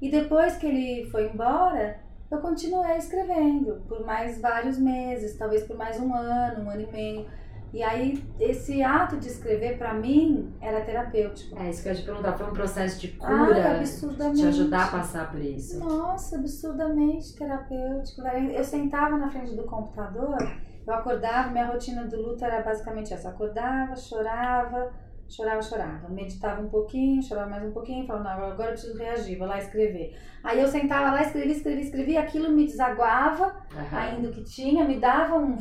[0.02, 1.98] E depois que ele foi embora,
[2.30, 6.92] eu continuei escrevendo por mais vários meses, talvez por mais um ano, um ano e
[6.92, 7.28] meio.
[7.74, 11.58] E aí, esse ato de escrever, para mim, era terapêutico.
[11.58, 12.34] É isso que eu ia te perguntar.
[12.38, 14.38] Foi um processo de Ah, cura absurdamente.
[14.42, 15.80] te ajudar a passar por isso.
[15.80, 18.22] Nossa, absurdamente terapêutico.
[18.28, 20.38] Eu sentava na frente do computador,
[20.86, 23.30] eu acordava, minha rotina do luto era basicamente essa.
[23.30, 24.92] Acordava, chorava,
[25.28, 26.10] chorava, chorava.
[26.10, 29.58] Meditava um pouquinho, chorava mais um pouquinho, falava, não, agora eu preciso reagir, vou lá
[29.58, 30.16] escrever.
[30.44, 33.98] Aí eu sentava lá, escrevia, escrevia, escrevia, aquilo me desaguava, Aham.
[33.98, 35.58] ainda o que tinha, me dava um,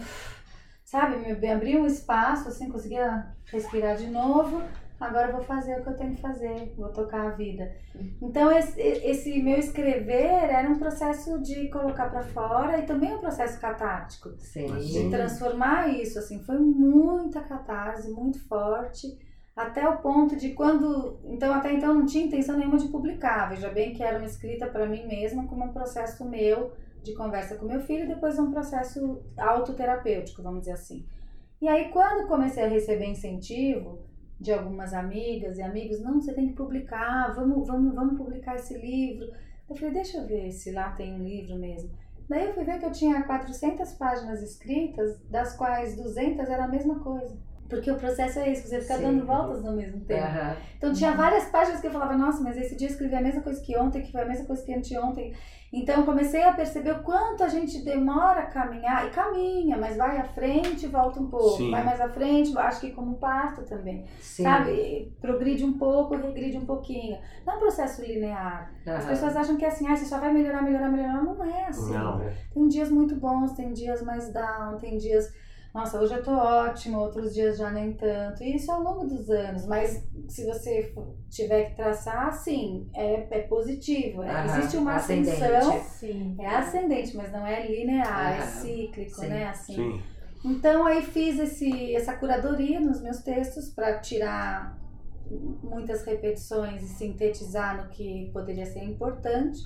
[0.93, 4.63] sabe, me abria um espaço, assim, conseguia respirar de novo.
[5.01, 7.75] Agora eu vou fazer o que eu tenho que fazer, vou tocar a vida.
[8.21, 13.21] Então esse, esse meu escrever era um processo de colocar pra fora e também um
[13.21, 14.67] processo catártico, Sim.
[14.77, 19.19] de transformar isso, assim, foi muita catarse, muito forte.
[19.57, 21.21] Até o ponto de quando.
[21.25, 23.51] Então, até então, não tinha intenção nenhuma de publicar.
[23.51, 26.73] Veja bem que era uma escrita para mim mesma, como um processo meu
[27.03, 31.05] de conversa com meu filho, depois um processo autoterapêutico, vamos dizer assim.
[31.61, 34.01] E aí, quando comecei a receber incentivo
[34.39, 38.77] de algumas amigas e amigos, não, você tem que publicar, vamos, vamos, vamos publicar esse
[38.77, 39.33] livro.
[39.69, 41.91] Eu falei, deixa eu ver se lá tem um livro mesmo.
[42.29, 46.69] Daí eu fui ver que eu tinha 400 páginas escritas, das quais 200 era a
[46.69, 47.37] mesma coisa.
[47.73, 49.03] Porque o processo é isso, você fica Sim.
[49.03, 50.23] dando voltas no mesmo tempo.
[50.23, 50.57] Aham.
[50.77, 53.41] Então tinha várias páginas que eu falava, nossa, mas esse dia eu escrevi a mesma
[53.41, 55.33] coisa que ontem, que foi a mesma coisa que anteontem.
[55.73, 59.97] Então eu comecei a perceber o quanto a gente demora a caminhar, e caminha, mas
[59.97, 61.57] vai à frente e volta um pouco.
[61.57, 61.71] Sim.
[61.71, 64.05] Vai mais à frente, acho que como parto também.
[64.21, 64.43] Sim.
[64.43, 65.17] Sabe?
[65.19, 67.19] Progride um pouco, regride um pouquinho.
[67.47, 68.71] Não é um processo linear.
[68.85, 69.09] As Aham.
[69.09, 71.23] pessoas acham que é assim, ah, você só vai melhorar, melhorar, melhorar.
[71.23, 71.95] Não é assim.
[71.95, 72.21] Não.
[72.53, 75.33] Tem dias muito bons, tem dias mais down, tem dias.
[75.75, 78.43] Nossa, hoje eu tô ótima, outros dias já nem tanto.
[78.43, 79.67] E isso ao longo dos anos.
[79.67, 80.95] Mas se você
[81.31, 84.23] tiver que traçar, sim, é, é positivo.
[84.23, 85.43] É- Existe uma ascendente.
[85.43, 85.81] ascensão.
[85.85, 86.37] Sim.
[86.39, 89.29] É ascendente, mas não é linear, é cíclico, sim.
[89.29, 89.49] né?
[89.49, 89.75] Assim.
[89.75, 90.03] Sim.
[90.45, 94.77] Então aí fiz esse, essa curadoria nos meus textos para tirar
[95.63, 99.59] muitas repetições e sintetizar no que poderia ser importante.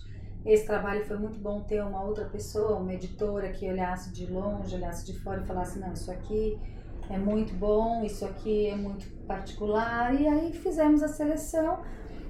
[0.46, 4.76] Esse trabalho foi muito bom ter uma outra pessoa, uma editora que olhasse de longe,
[4.76, 6.56] olhasse de fora e falasse, não, isso aqui
[7.10, 10.14] é muito bom, isso aqui é muito particular.
[10.14, 11.80] E aí fizemos a seleção.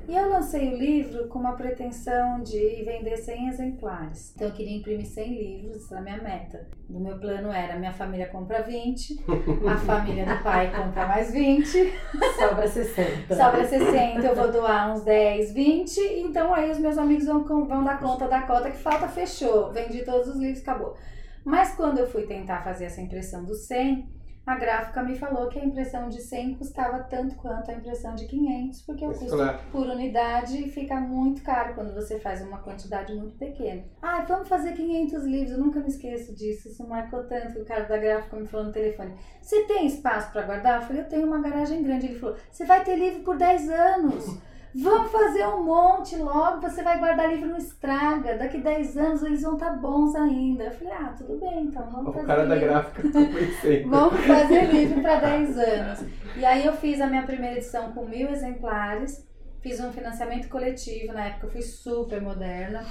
[0.09, 4.33] E eu lancei o livro com uma pretensão de vender 100 exemplares.
[4.35, 6.67] Então eu queria imprimir 100 livros, essa era a minha meta.
[6.89, 9.25] O meu plano era: minha família compra 20,
[9.69, 11.93] a família do pai compra mais 20,
[12.39, 13.35] Sobra 60.
[13.35, 16.01] sobra 60, eu vou doar uns 10, 20.
[16.21, 19.73] Então aí os meus amigos vão, vão dar conta da cota que falta, fechou.
[19.73, 20.97] Vendi todos os livros, acabou.
[21.45, 24.16] Mas quando eu fui tentar fazer essa impressão dos 100,
[24.47, 28.27] a gráfica me falou que a impressão de 100 custava tanto quanto a impressão de
[28.27, 29.59] 500, porque o custo Claro.
[29.73, 33.83] por unidade fica muito caro quando você faz uma quantidade muito pequena.
[34.01, 37.65] Ah, vamos fazer 500 livros, eu nunca me esqueço disso, isso marcou tanto que o
[37.65, 39.15] cara da gráfica me falou no telefone.
[39.43, 40.81] Você tem espaço para guardar?
[40.81, 42.07] Eu falei, eu tenho uma garagem grande.
[42.07, 44.39] Ele falou, você vai ter livro por 10 anos.
[44.83, 48.37] Vamos fazer um monte logo, você vai guardar livro não estraga.
[48.37, 50.65] Daqui 10 anos eles vão estar bons ainda.
[50.65, 52.71] Eu falei, ah, tudo bem, então vamos O fazer cara da livro.
[52.71, 53.19] gráfica tá.
[53.89, 56.05] Vamos fazer livro para 10 anos.
[56.37, 59.27] E aí eu fiz a minha primeira edição com mil exemplares,
[59.63, 62.85] fiz um financiamento coletivo, na época eu fui super moderna.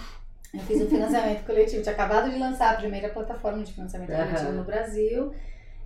[0.54, 4.52] Eu fiz um financiamento coletivo, tinha acabado de lançar a primeira plataforma de financiamento coletivo
[4.54, 5.34] no Brasil.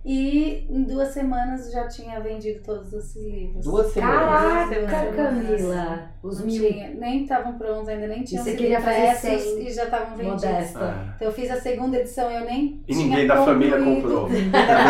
[0.02, 3.64] E em duas semanas já tinha vendido todos esses livros.
[3.64, 4.70] Duas semanas.
[4.70, 6.10] Caraca, Camila!
[6.22, 6.68] Os Não mil.
[6.68, 9.84] tinha, nem estavam prontos ainda, nem tinham você sido queria fazer impressos 100 e já
[9.84, 10.42] estavam vendidos.
[10.44, 10.80] Modesta.
[10.80, 11.12] Ah.
[11.16, 14.28] Então eu fiz a segunda edição, eu nem E tinha ninguém da família comprou.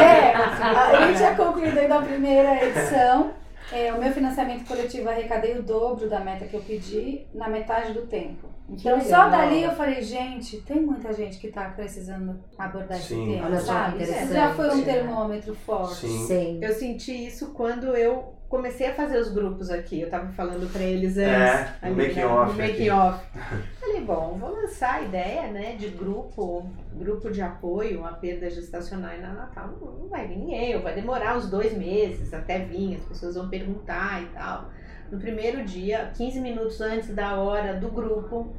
[0.01, 3.33] É, a gente tinha concluído ainda a primeira edição.
[3.73, 7.93] É, o meu financiamento coletivo arrecadei o dobro da meta que eu pedi na metade
[7.93, 8.49] do tempo.
[8.69, 9.31] Então Que só legal.
[9.31, 13.23] dali eu falei, gente, tem muita gente que tá precisando abordar Sim.
[13.23, 14.05] esse tema, Olha sabe?
[14.05, 16.07] Já foi um termômetro forte.
[16.07, 16.27] Sim.
[16.27, 16.59] Sim.
[16.63, 20.01] Eu senti isso quando eu comecei a fazer os grupos aqui.
[20.01, 21.31] Eu tava falando pra eles antes.
[21.31, 23.25] É, no ali, making né, off No making off.
[23.81, 29.15] Falei, bom, vou lançar a ideia, né, de grupo, grupo de apoio à perda gestacional
[29.15, 29.79] e na Natal.
[29.81, 33.49] Não, não vai vir ninguém, vai demorar uns dois meses até vir, as pessoas vão
[33.49, 34.69] perguntar e tal.
[35.13, 38.53] No primeiro dia, 15 minutos antes da hora do grupo,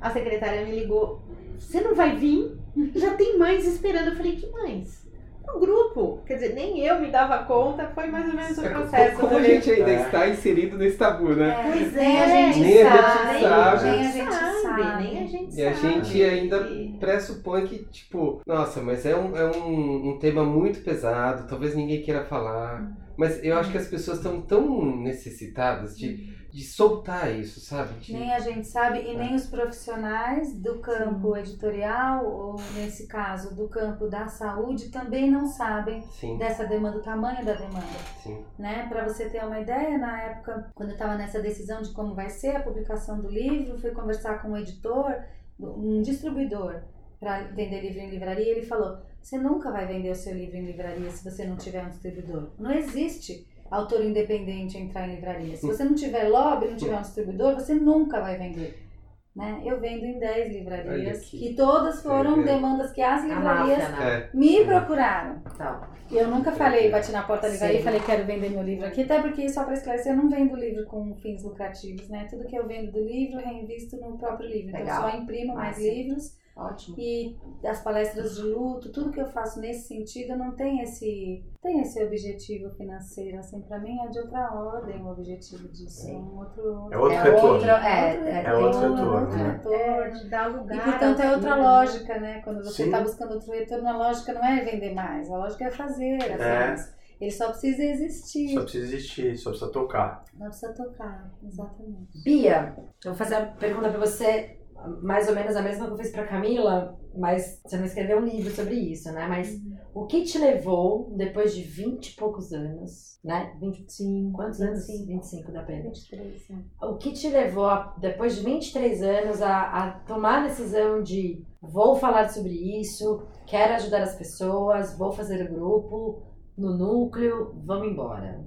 [0.00, 1.20] a secretária me ligou.
[1.58, 2.56] Você não vai vir?
[2.94, 4.08] Já tem mães esperando.
[4.08, 5.05] Eu falei, que mães?
[5.46, 6.22] No grupo.
[6.26, 9.16] Quer dizer, nem eu me dava conta, foi mais ou menos o É, processo.
[9.16, 10.02] Como a falei, gente ainda É.
[10.02, 11.48] está inserido nesse tabu, né?
[11.50, 13.84] É, Pois nem é, a gente nem a gente sabe, sabe.
[13.90, 15.02] nem a gente sabe.
[15.02, 15.88] Nem a gente E a sabe.
[15.94, 16.68] gente ainda
[17.00, 22.02] pressupõe que, tipo, nossa, mas é um, é um, um tema muito pesado, talvez ninguém
[22.02, 22.92] queira falar.
[23.16, 27.98] Mas eu acho que as pessoas estão tão necessitadas de, de soltar isso, sabe?
[28.00, 33.54] De- Nem a gente sabe e nem os profissionais do campo editorial, ou nesse caso
[33.54, 37.98] do campo da saúde, também não sabem Sim, dessa demanda, o tamanho da demanda.
[38.22, 38.42] sim.
[38.58, 38.86] Né?
[38.88, 42.30] Para você ter uma ideia, na época, quando eu estava nessa decisão de como vai
[42.30, 45.14] ser a publicação do livro, fui conversar com um editor,
[45.60, 46.80] um distribuidor,
[47.20, 50.64] para vender livro em livraria, ele falou: você nunca vai vender o seu livro em
[50.64, 52.50] livraria se você não tiver um distribuidor.
[52.58, 55.56] Não existe autor independente entrar em livraria.
[55.56, 58.86] Se você não tiver lobby, não tiver um distribuidor, você nunca vai vender.
[59.34, 59.60] Né?
[59.66, 64.30] Eu vendo em 10 Olha livrarias, que todas foram demandas que as livrarias máfia, né?
[64.32, 65.42] É, me procuraram.
[65.54, 68.86] Então, Eu nunca falei, bati na porta da livraria e falei, quero vender meu livro
[68.86, 72.26] aqui, até porque, só para esclarecer, eu não vendo livro com fins lucrativos, né?
[72.30, 74.70] Tudo que eu vendo do livro, eu reinvisto no próprio livro.
[74.70, 75.04] Então, Legal.
[75.04, 75.82] eu só imprimo mais Massa.
[75.82, 76.96] livros ótimo.
[76.98, 81.80] e as palestras de luto, tudo que eu faço nesse sentido, não tem esse, tem
[81.80, 86.08] esse objetivo financeiro, assim, para mim é de outra ordem o objetivo disso.
[86.08, 86.88] É um outro...
[86.90, 87.48] É outro É retorno.
[87.52, 89.52] outro, é, É outro retorno, outro né?
[89.52, 89.76] retorno.
[89.76, 90.76] É, lugar.
[90.76, 92.40] E portanto é outra filho, lógica, né?
[92.42, 95.70] Quando você está buscando outro retorno, a lógica não é vender mais, a lógica é
[95.70, 96.96] fazer as É.
[97.18, 100.22] Ele só precisa existir, Só precisa existir, só precisa tocar.
[100.34, 102.22] não precisa tocar, exatamente.
[102.22, 104.55] Bia, eu vou fazer a pergunta pra você,
[105.02, 108.24] mais ou menos a mesma que eu fiz pra Camila, mas você não escreveu um
[108.24, 109.26] livro sobre isso, né?
[109.26, 109.58] Mas
[109.94, 113.56] o que te levou, depois de 20 e poucos anos, né?
[113.60, 114.86] 25, quantos anos?
[114.86, 115.06] 25.
[115.06, 115.84] 25 da pena.
[115.84, 116.64] 23, né?
[116.82, 121.42] O que te levou, a- depois de 23 anos, a, a tomar a decisão de
[121.60, 126.22] vou falar sobre isso, quero ajudar as pessoas, vou fazer o grupo,
[126.56, 128.40] no núcleo, vamos embora?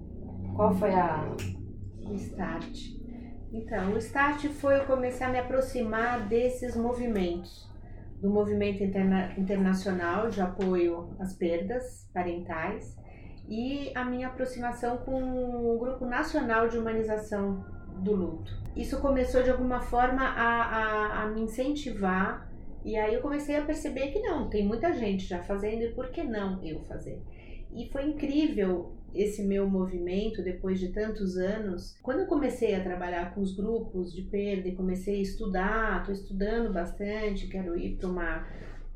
[0.56, 1.36] Qual foi a.
[2.06, 2.99] O start.
[3.52, 7.68] Então, o start foi eu começar a me aproximar desses movimentos.
[8.22, 12.96] Do movimento interna- internacional de apoio às perdas parentais
[13.48, 17.66] e a minha aproximação com o Grupo Nacional de Humanização
[18.04, 18.52] do Luto.
[18.76, 22.50] Isso começou de alguma forma a, a, a me incentivar
[22.84, 26.12] e aí eu comecei a perceber que não, tem muita gente já fazendo e por
[26.12, 27.22] que não eu fazer?
[27.74, 31.98] E foi incrível esse meu movimento depois de tantos anos.
[32.02, 36.13] Quando eu comecei a trabalhar com os grupos de perda e comecei a estudar, estou
[36.13, 38.48] estudando bastante, quero ir para uma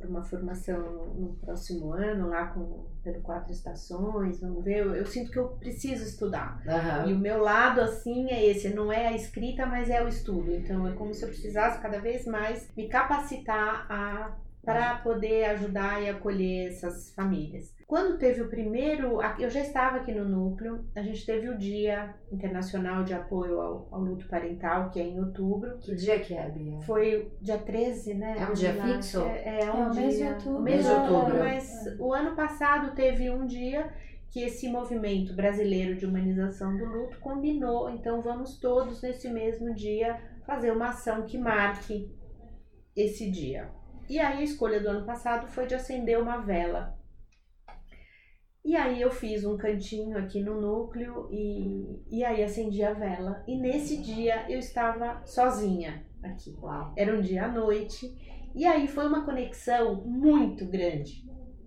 [0.04, 4.80] para uma formação no próximo ano, lá com pelo quatro estações, vamos ver.
[4.80, 6.62] Eu, eu sinto que eu preciso estudar.
[6.68, 7.10] Aham.
[7.10, 8.70] E o meu lado, assim, é esse.
[8.70, 10.54] Não é a escrita, mas é o estudo.
[10.54, 16.02] Então, é como se eu precisasse cada vez mais me capacitar a para poder ajudar
[16.02, 17.74] e acolher essas famílias.
[17.94, 22.16] Quando teve o primeiro, eu já estava aqui no núcleo, a gente teve o Dia
[22.32, 25.78] Internacional de Apoio ao, ao Luto Parental, que é em outubro.
[25.78, 26.82] Que dia que é, Bia?
[26.82, 28.36] Foi dia 13, né?
[28.40, 29.22] É um dia Lá, fixo?
[29.22, 30.30] É, é É um o mês de dia.
[30.32, 30.58] outubro.
[30.58, 31.16] o mês de de outubro.
[31.18, 31.44] outubro.
[31.44, 33.94] Mas o ano passado teve um dia
[34.32, 37.92] que esse movimento brasileiro de humanização do luto combinou.
[37.92, 42.12] Então vamos todos nesse mesmo dia fazer uma ação que marque
[42.96, 43.70] esse dia.
[44.10, 47.03] E aí a escolha do ano passado foi de acender uma vela.
[48.66, 53.44] E aí eu fiz um cantinho aqui no núcleo e, e aí acendi a vela.
[53.48, 56.56] E nesse dia eu estava sozinha aqui.
[56.62, 58.08] Uau, Era um dia à noite.
[58.56, 61.24] E aí foi uma conexão muito grande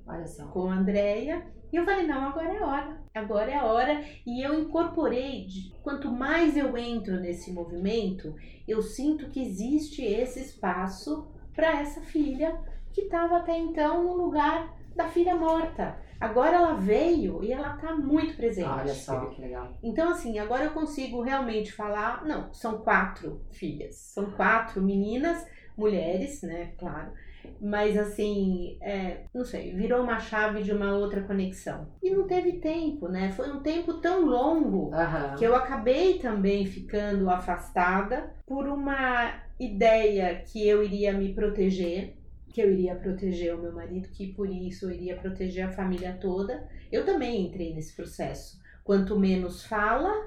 [0.06, 0.46] olha só.
[0.46, 1.44] com a Andrea.
[1.72, 3.02] E eu falei, não, agora é a hora.
[3.14, 4.04] Agora é a hora.
[4.24, 8.35] E eu incorporei, de- quanto mais eu entro nesse movimento,
[8.68, 12.59] eu sinto que existe esse espaço para essa filha
[12.92, 15.98] que estava até então no lugar da filha morta.
[16.20, 18.68] Agora ela veio e ela está muito presente.
[18.68, 19.76] Olha só que legal.
[19.83, 22.24] Então, assim, agora eu consigo realmente falar.
[22.24, 23.96] Não, são quatro filhas.
[23.96, 26.72] São quatro meninas, mulheres, né?
[26.79, 27.12] Claro.
[27.61, 31.88] Mas, assim, é, não sei, virou uma chave de uma outra conexão.
[32.02, 33.31] E não teve tempo, né?
[33.31, 35.37] Foi um tempo tão longo Aham.
[35.37, 42.15] que eu acabei também ficando afastada por uma ideia que eu iria me proteger,
[42.57, 46.16] que eu iria proteger o meu marido, que por isso eu iria proteger a família
[46.19, 46.66] toda.
[46.90, 48.59] Eu também entrei nesse processo.
[48.83, 50.27] Quanto menos fala,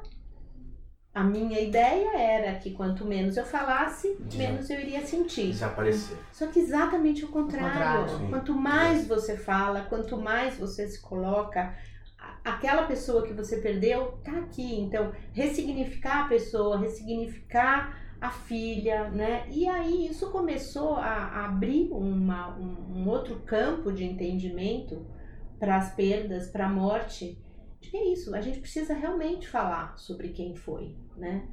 [1.12, 5.48] a minha ideia era que quanto menos eu falasse, menos eu iria sentir.
[5.48, 6.18] Desaparecer.
[6.32, 7.72] Só que exatamente o contrário.
[7.72, 8.30] contrário, sim.
[8.30, 11.76] Quanto mais você fala, quanto mais você se coloca,
[12.46, 14.80] aquela pessoa que você perdeu tá aqui.
[14.80, 19.47] Então, ressignificar a pessoa, ressignificar a filha, né?
[19.49, 25.05] E aí isso começou a, a abrir uma, um, um outro campo de entendimento
[25.58, 27.38] para as perdas, para a morte.
[27.79, 28.36] De que é isso?
[28.36, 31.47] A gente precisa realmente falar sobre quem foi, né?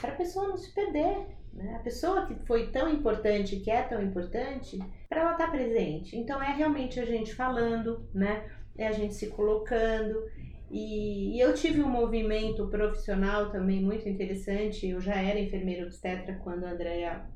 [0.00, 1.76] Para a pessoa não se perder, né?
[1.76, 6.16] A pessoa que foi tão importante, que é tão importante, para ela estar presente.
[6.16, 8.50] Então é realmente a gente falando, né?
[8.76, 10.24] É a gente se colocando.
[10.70, 14.88] E, e eu tive um movimento profissional também muito interessante.
[14.88, 17.26] Eu já era enfermeira obstetra quando a Andrea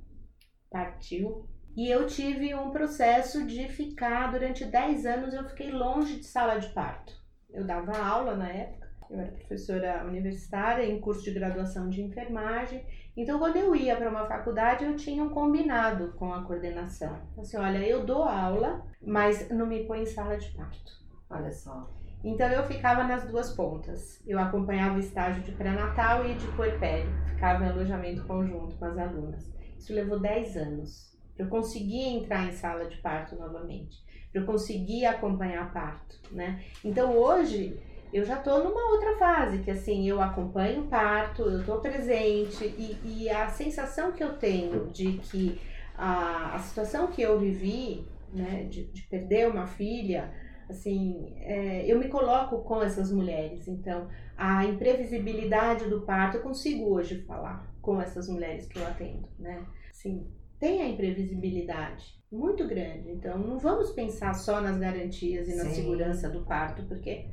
[0.70, 1.48] partiu.
[1.76, 6.58] E eu tive um processo de ficar, durante 10 anos, eu fiquei longe de sala
[6.58, 7.12] de parto.
[7.52, 12.84] Eu dava aula na época, eu era professora universitária em curso de graduação de enfermagem.
[13.16, 17.20] Então, quando eu ia para uma faculdade, eu tinha um combinado com a coordenação.
[17.38, 20.92] Assim, olha, eu dou aula, mas não me põe em sala de parto.
[21.28, 21.88] Olha só.
[22.22, 24.20] Então eu ficava nas duas pontas.
[24.26, 27.10] Eu acompanhava o estágio de pré-natal e de puerpério.
[27.26, 29.50] Ficava em alojamento conjunto com as alunas.
[29.78, 31.18] Isso levou 10 anos.
[31.38, 33.98] Eu conseguir entrar em sala de parto novamente.
[34.34, 36.62] Eu conseguir acompanhar parto, né?
[36.84, 37.80] Então hoje
[38.12, 42.64] eu já estou numa outra fase, que assim, eu acompanho o parto, eu estou presente
[42.64, 45.60] e, e a sensação que eu tenho de que
[45.96, 50.32] a, a situação que eu vivi, né, de, de perder uma filha,
[50.70, 53.68] assim, é, eu me coloco com essas mulheres.
[53.68, 59.28] Então, a imprevisibilidade do parto, eu consigo hoje falar com essas mulheres que eu atendo,
[59.38, 59.64] né?
[59.90, 60.26] Assim,
[60.58, 63.10] tem a imprevisibilidade muito grande.
[63.10, 65.74] Então, não vamos pensar só nas garantias e na Sim.
[65.74, 67.26] segurança do parto, porque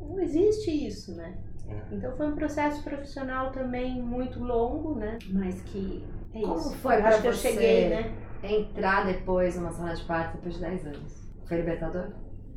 [0.00, 1.36] não existe isso, né?
[1.68, 1.94] É.
[1.94, 5.18] Então, foi um processo profissional também muito longo, né?
[5.30, 6.76] Mas que é Como isso.
[6.76, 7.32] foi eu você?
[7.34, 8.14] cheguei, né?
[8.42, 11.26] Entrar depois numa sala de parto depois de 10 anos.
[11.46, 12.12] Foi libertador?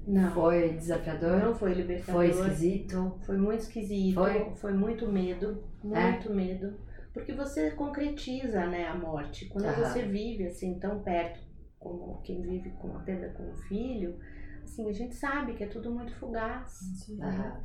[0.08, 0.32] Não.
[0.32, 1.40] Foi desafiador?
[1.44, 2.16] Não foi libertador.
[2.16, 3.20] Foi esquisito?
[3.26, 4.52] Foi muito esquisito, Foi?
[4.56, 6.12] foi, muito medo, É?
[6.12, 6.74] muito medo.
[7.14, 9.48] Porque você concretiza, né, a morte.
[9.48, 9.84] Quando Aham.
[9.84, 11.40] você vive assim tão perto
[11.80, 14.18] como quem vive com a perda com o filho,
[14.64, 16.80] assim, a gente sabe que é tudo muito fugaz.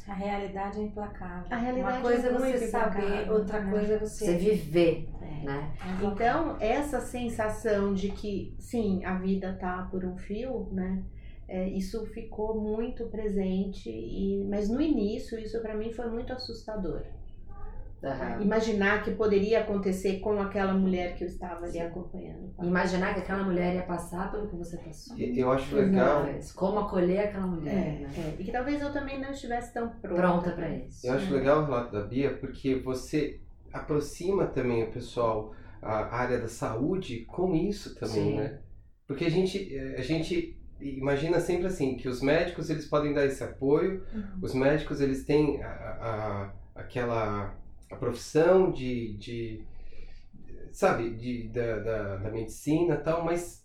[0.09, 1.47] A realidade é implacável.
[1.51, 3.70] A realidade Uma coisa é é você saber, outra né?
[3.70, 4.25] coisa é você.
[4.25, 5.44] Você viver, É.
[5.44, 5.75] né?
[6.03, 11.03] Então, essa sensação de que, sim, a vida tá por um fio, né?
[11.48, 17.02] É, isso ficou muito presente, e, mas no início isso para mim foi muito assustador.
[18.02, 18.42] Aham.
[18.42, 21.80] Imaginar que poderia acontecer com aquela mulher que eu estava ali Sim.
[21.80, 22.52] acompanhando.
[22.62, 25.16] Imaginar que aquela mulher ia passar pelo que você passou.
[25.18, 28.11] E- Eu acho legal, Como acolher aquela mulher, É, né?
[28.18, 28.40] é.
[28.40, 30.20] E que talvez eu também não estivesse tão pronta.
[30.20, 31.07] Pronta pra isso.
[31.07, 33.40] eu acho legal o relato da Bia porque você
[33.72, 38.37] aproxima também o pessoal, a área da saúde com isso também, Sim.
[38.37, 38.59] né?
[39.07, 40.59] Porque a gente, a gente
[40.90, 44.23] imagina sempre assim, que os médicos eles podem dar esse apoio, Uhum.
[44.42, 47.54] os médicos eles têm a, a- aquela
[47.90, 49.65] a profissão de, de
[50.73, 53.65] sabe, de, da, da, da medicina tal, mas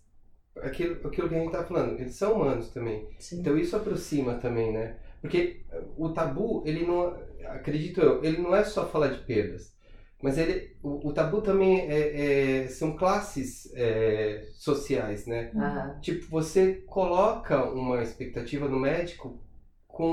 [0.62, 3.08] aquilo, aquilo que a gente tá falando, eles são humanos também.
[3.18, 3.40] Sim.
[3.40, 4.96] Então isso aproxima também, né?
[5.20, 5.62] Porque
[5.96, 7.16] o tabu, ele não,
[7.46, 9.74] acredito eu, ele não é só falar de perdas,
[10.22, 15.50] mas ele, o, o tabu também é, é- são classes é, sociais, né?
[15.56, 15.98] Aham.
[16.00, 19.40] Tipo, você coloca uma expectativa no médico
[19.86, 20.10] com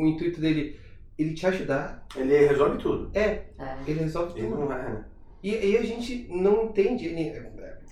[0.00, 0.78] o intuito dele,
[1.18, 3.10] ele te ajudar, Ele resolve tudo.
[3.16, 3.44] É.
[3.86, 4.60] ele resolve Ele tudo.
[4.64, 5.04] não é, né?
[5.42, 7.30] E, e a gente não entende, ele-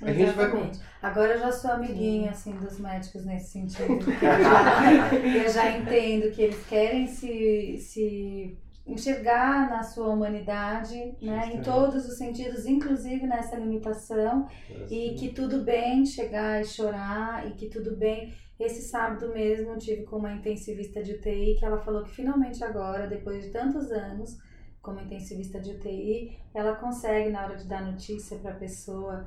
[0.02, 0.80] a gente vai com- Exatamente.
[1.02, 3.92] Agora eu já sou amiguinha assim dos médicos nesse sentido.
[4.10, 4.10] Eu
[4.42, 5.14] já,
[5.44, 8.56] eu já entendo que eles querem se, se
[8.87, 14.49] enxergar na sua humanidade, né, em todos os sentidos, inclusive nessa limitação,
[14.89, 18.32] e que tudo bem chegar e chorar, e que tudo bem.
[18.59, 22.64] Esse sábado mesmo eu tive com uma intensivista de UTI que ela falou que finalmente
[22.64, 24.39] agora, depois de tantos anos
[24.80, 29.26] como intensivista de UTI, ela consegue na hora de dar notícia para a pessoa,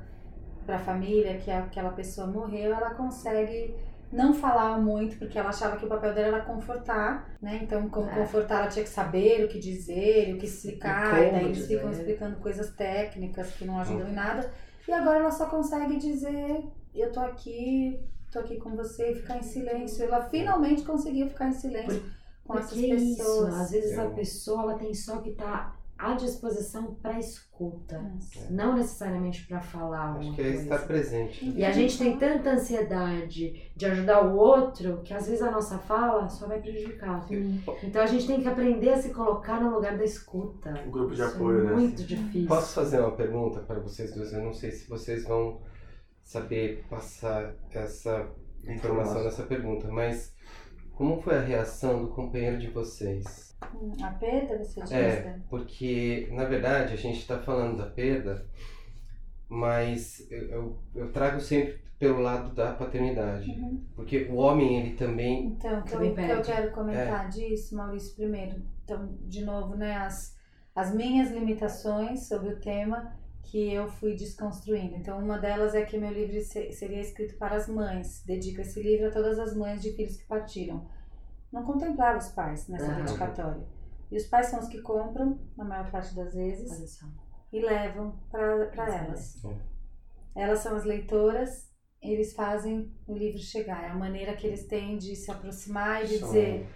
[0.64, 3.74] para a família que aquela pessoa morreu, ela consegue
[4.12, 7.60] não falar muito, porque ela achava que o papel dela era confortar, né?
[7.62, 8.14] Então, como É.
[8.14, 11.58] confortar, ela tinha que saber o que dizer, o que explicar, E e, daí eles
[11.58, 11.76] dizer.
[11.76, 14.50] ficam explicando coisas técnicas que não ajudam em nada.
[14.88, 18.00] E agora ela só consegue dizer, eu tô aqui,
[18.32, 20.04] tô aqui com você, e ficar em silêncio.
[20.04, 22.02] Ela finalmente conseguiu ficar em silêncio
[22.44, 23.54] com essas Porque é isso, pessoas.
[23.54, 24.00] às vezes É.
[24.02, 28.50] a pessoa ela tem só que estar à disposição para escuta, Nossa.
[28.50, 30.62] não necessariamente para falar Acho que é coisa.
[30.62, 31.44] estar presente.
[31.54, 35.78] E a gente tem tanta ansiedade de ajudar o outro que às vezes a nossa
[35.78, 37.26] fala só vai prejudicar.
[37.82, 40.72] Então a gente tem que aprender a se colocar no lugar da escuta.
[40.86, 41.72] O grupo de Isso apoio, é né?
[41.74, 42.48] muito difícil.
[42.48, 44.32] Posso fazer uma pergunta para vocês dois?
[44.32, 45.60] Eu não sei se vocês vão
[46.22, 48.26] saber passar essa
[48.66, 50.34] informação nessa pergunta, mas
[50.94, 53.49] como foi a reação do companheiro de vocês?
[54.02, 54.92] A perda, você diz?
[54.92, 58.46] É, porque na verdade a gente está falando da perda,
[59.48, 63.84] mas eu, eu, eu trago sempre pelo lado da paternidade, Uhum.
[63.94, 67.76] porque o homem ele também Então, o que, eu, Também que eu quero comentar disso,
[67.76, 68.62] Maurício, primeiro.
[68.84, 70.34] Então, de novo, né, as,
[70.74, 74.94] as minhas limitações sobre o tema que eu fui desconstruindo.
[74.96, 78.22] Então, uma delas é que meu livro se- seria escrito para as mães.
[78.24, 80.86] Dedico esse livro a todas as mães de filhos que partiram.
[81.52, 83.04] Não contemplava os pais nessa Aham.
[83.04, 83.66] dedicatória.
[84.10, 87.00] E os pais são os que compram, na maior parte das vezes,
[87.52, 89.44] e levam para elas.
[89.44, 89.56] É.
[90.34, 91.70] Elas são as leitoras,
[92.00, 93.84] eles fazem o livro chegar.
[93.84, 96.68] É a maneira que eles têm de se aproximar e de São dizer.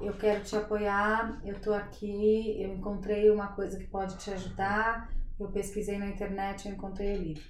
[0.00, 5.12] Eu quero te apoiar, eu tô aqui, eu encontrei uma coisa que pode te ajudar,
[5.38, 7.44] eu pesquisei na internet, eu encontrei o livro.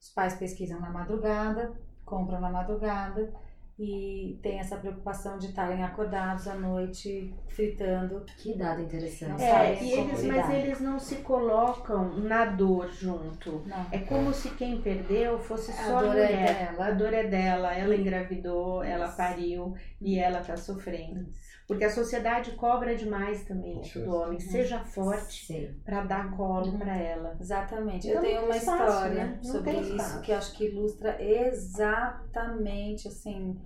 [0.00, 1.72] Os pais pesquisam na madrugada,
[2.04, 3.32] compram na madrugada
[3.78, 8.24] e tem essa preocupação de estarem acordados à noite, fritando.
[8.38, 9.42] Que dado interessante.
[9.42, 13.62] É, sabem e eles, mas eles não se colocam na dor junto.
[13.66, 13.86] Não.
[13.92, 16.86] É como se quem perdeu fosse A só a dor é dela.
[16.86, 19.16] A dor é dela, ela engravidou, ela Isso.
[19.16, 21.26] pariu e ela tá sofrendo.
[21.66, 24.38] Porque a sociedade cobra demais também isso do homem.
[24.38, 26.78] Seja forte pra dar colo Uhum.
[26.78, 27.36] pra ela.
[27.40, 28.06] Exatamente.
[28.06, 29.40] Então eu tenho uma espaço, história né?
[29.42, 30.20] Sobre isso espaço.
[30.22, 33.60] que eu acho que ilustra exatamente, assim,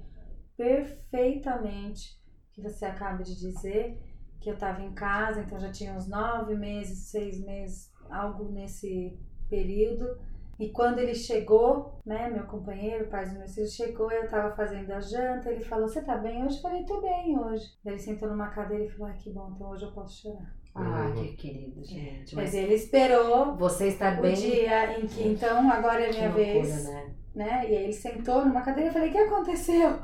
[0.57, 2.19] perfeitamente
[2.51, 3.99] o que você acaba de dizer.
[4.41, 9.19] Que eu estava em casa, então já tinha uns nove meses, seis meses, algo nesse
[9.51, 10.19] período.
[10.61, 14.93] E quando ele chegou, né, meu companheiro, pai dos meus filhos, chegou, eu tava fazendo
[14.93, 16.57] a janta, ele falou, você tá bem hoje?
[16.57, 17.65] Eu falei, tô bem hoje.
[17.83, 20.55] Daí ele sentou numa cadeira e falou, ai que bom, então hoje eu posso chorar.
[20.75, 21.15] Ah, Uhum.
[21.15, 22.37] que querido, gente.
[22.37, 24.35] Mas Mas ele esperou você está o bem.
[24.35, 27.15] dia em que, então, agora é a Que minha loucura, vez, né?
[27.35, 27.63] né?
[27.71, 29.99] E aí ele sentou numa cadeira e eu falei, o que aconteceu?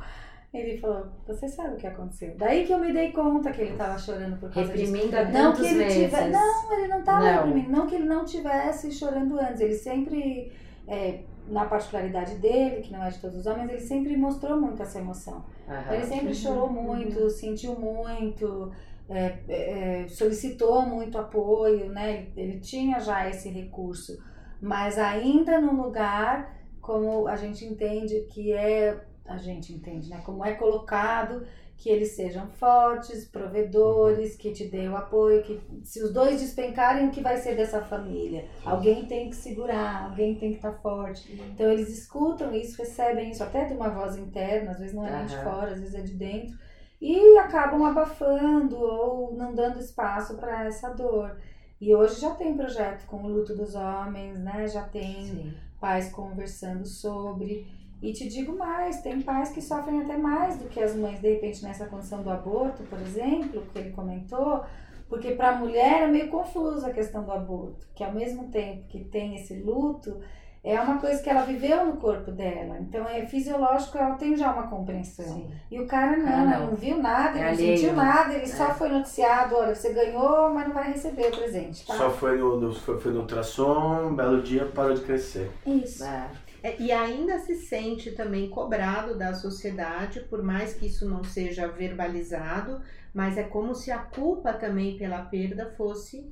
[0.55, 2.34] Ele falou, você sabe o que aconteceu.
[2.38, 4.92] Daí que eu me dei conta que ele tava chorando por causa disso.
[4.92, 6.05] Reprimindo há Não que ele meses.
[6.05, 6.30] tivesse.
[6.30, 7.32] Não, ele não tava Não.
[7.47, 7.70] reprimindo.
[7.70, 9.61] Não que ele não tivesse chorando antes.
[9.61, 10.53] Ele sempre,
[10.88, 14.82] é, na particularidade dele, que não é de todos os homens, ele sempre mostrou muito
[14.82, 15.44] essa emoção.
[15.68, 15.94] Aham.
[15.94, 18.72] Ele sempre Uhum, chorou muito, sentiu muito,
[19.11, 22.12] é, é, é, solicitou muito apoio, né?
[22.14, 24.16] Ele, ele tinha já esse recurso,
[24.61, 28.97] mas ainda num lugar como a gente entende que é,
[29.29, 30.20] a gente entende, né?
[30.24, 31.47] Como é colocado
[31.77, 37.07] que eles sejam fortes, provedores, que te dê o apoio, que se os dois despencarem,
[37.07, 38.49] o que vai ser dessa família?
[38.64, 41.31] Alguém tem que segurar, alguém tem que estar forte.
[41.53, 45.11] Então eles escutam isso, recebem isso até de uma voz interna, às vezes não é
[45.11, 45.43] nem de Aham.
[45.45, 46.57] fora, às vezes é de dentro,
[47.01, 51.39] e acabam abafando ou não dando espaço para essa dor.
[51.79, 54.66] E hoje já tem projeto com o luto dos homens, né?
[54.66, 55.55] Já tem Sim.
[55.79, 57.66] pais conversando sobre.
[58.03, 61.30] E te digo mais, tem pais que sofrem até mais do que as mães, de
[61.30, 64.62] repente, nessa condição do aborto, por exemplo, que ele comentou,
[65.09, 68.86] porque para a mulher é meio confusa a questão do aborto, que ao mesmo tempo
[68.88, 70.20] que tem esse luto,
[70.62, 72.76] é uma coisa que ela viveu no corpo dela.
[72.80, 75.24] Então é fisiológico, ela tem já uma compreensão.
[75.24, 75.49] Sim.
[75.70, 76.66] E o cara não, Cara, não.
[76.66, 76.74] não.
[76.74, 78.03] viu nada, É não alheio, sentiu né?
[78.03, 78.74] nada, ele só É.
[78.74, 81.94] foi noticiado, olha, você ganhou, mas não vai receber o presente, tá?
[81.94, 85.51] Só foi no, no- foi, foi no ultrassom, um belo dia parou de crescer.
[85.64, 86.05] Isso.
[86.05, 86.26] É.
[86.67, 91.69] É, E ainda se sente também cobrado da sociedade, por mais que isso não seja
[91.69, 92.81] verbalizado,
[93.14, 96.27] mas é como se a culpa também pela perda fosse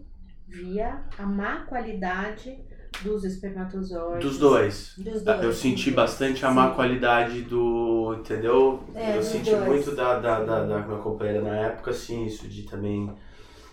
[0.48, 2.58] via a má qualidade
[3.02, 4.24] dos espermatozoides.
[4.28, 4.94] Dos dois.
[4.98, 5.44] Dos Ah, dois.
[5.44, 6.74] Eu senti bastante a má Sim.
[6.74, 8.16] qualidade do.
[8.18, 8.82] Entendeu?
[8.94, 9.66] É, eu senti dois.
[9.66, 13.12] muito da, da, da, da minha companheira na época, assim, isso de também.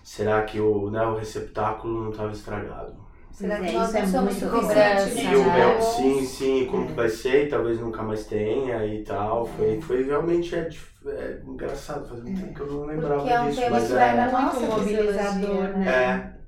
[0.04, 2.96] Será que o, né, o receptáculo não estava estragado?
[3.34, 5.84] Será que é, nós isso é não somos muito cobrança, E o meu, bons?
[5.96, 6.88] sim, sim, como É.
[6.88, 9.46] que vai ser, e talvez nunca mais tenha e tal.
[9.46, 10.70] Foi, foi realmente é,
[11.08, 13.62] é engraçado, faz muito tempo que eu não lembrava Porque é um disso.
[13.62, 15.88] tema Mas que é, muito mobilizador, né?
[16.38, 16.42] é,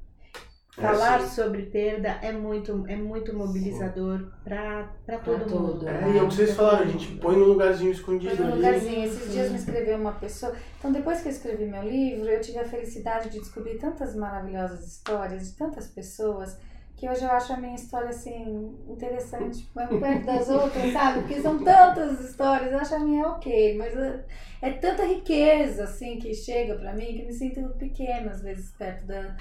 [0.75, 4.89] Falar é, sobre perda é muito, é muito mobilizador para
[5.23, 5.87] todo Pra mundo.
[5.87, 8.55] É, e é o que vocês falaram, a gente põe num lugarzinho escondido Foi num
[8.55, 9.05] lugarzinho.
[9.05, 10.51] Esses dias me escreveu uma pessoa.
[10.79, 14.83] Então, depois que eu escrevi meu livro, eu tive a felicidade de descobrir tantas maravilhosas
[14.87, 16.57] histórias de tantas pessoas
[17.03, 21.19] que hoje eu acho a minha história assim interessante, mas perto das outras, sabe?
[21.19, 24.25] Porque são tantas histórias, eu acho a minha ok, mas é,
[24.61, 29.05] é tanta riqueza assim que chega pra mim que me sinto pequena às vezes perto
[29.05, 29.35] da,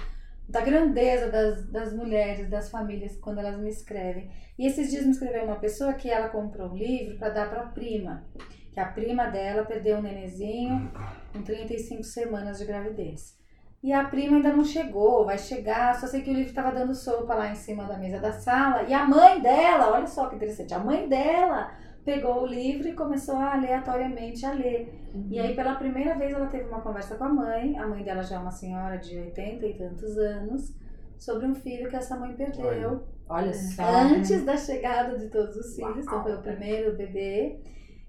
[0.49, 4.29] da grandeza das, das mulheres, das famílias quando elas me escrevem.
[4.59, 7.61] E esses dias me escreveu uma pessoa que ela comprou um livro para dar para
[7.61, 8.25] a prima,
[8.73, 10.91] que a prima dela perdeu um nenenzinho
[11.31, 13.41] com 35 semanas de gravidez.
[13.83, 16.95] E a prima ainda não chegou, vai chegar, só sei que o livro estava dando
[16.95, 18.83] sopa lá em cima da mesa da sala.
[18.83, 21.69] E a mãe dela, olha só que interessante, a mãe dela
[22.05, 24.93] pegou o livro e começou a aleatoriamente a ler.
[25.29, 27.77] E aí, pela primeira vez, ela teve uma conversa com a mãe.
[27.77, 30.73] A mãe dela já é uma senhora de 80 e tantos anos,
[31.17, 33.83] sobre um filho que essa mãe perdeu Olha só.
[33.83, 36.05] antes da chegada de todos os filhos.
[36.05, 37.59] Então, foi o primeiro bebê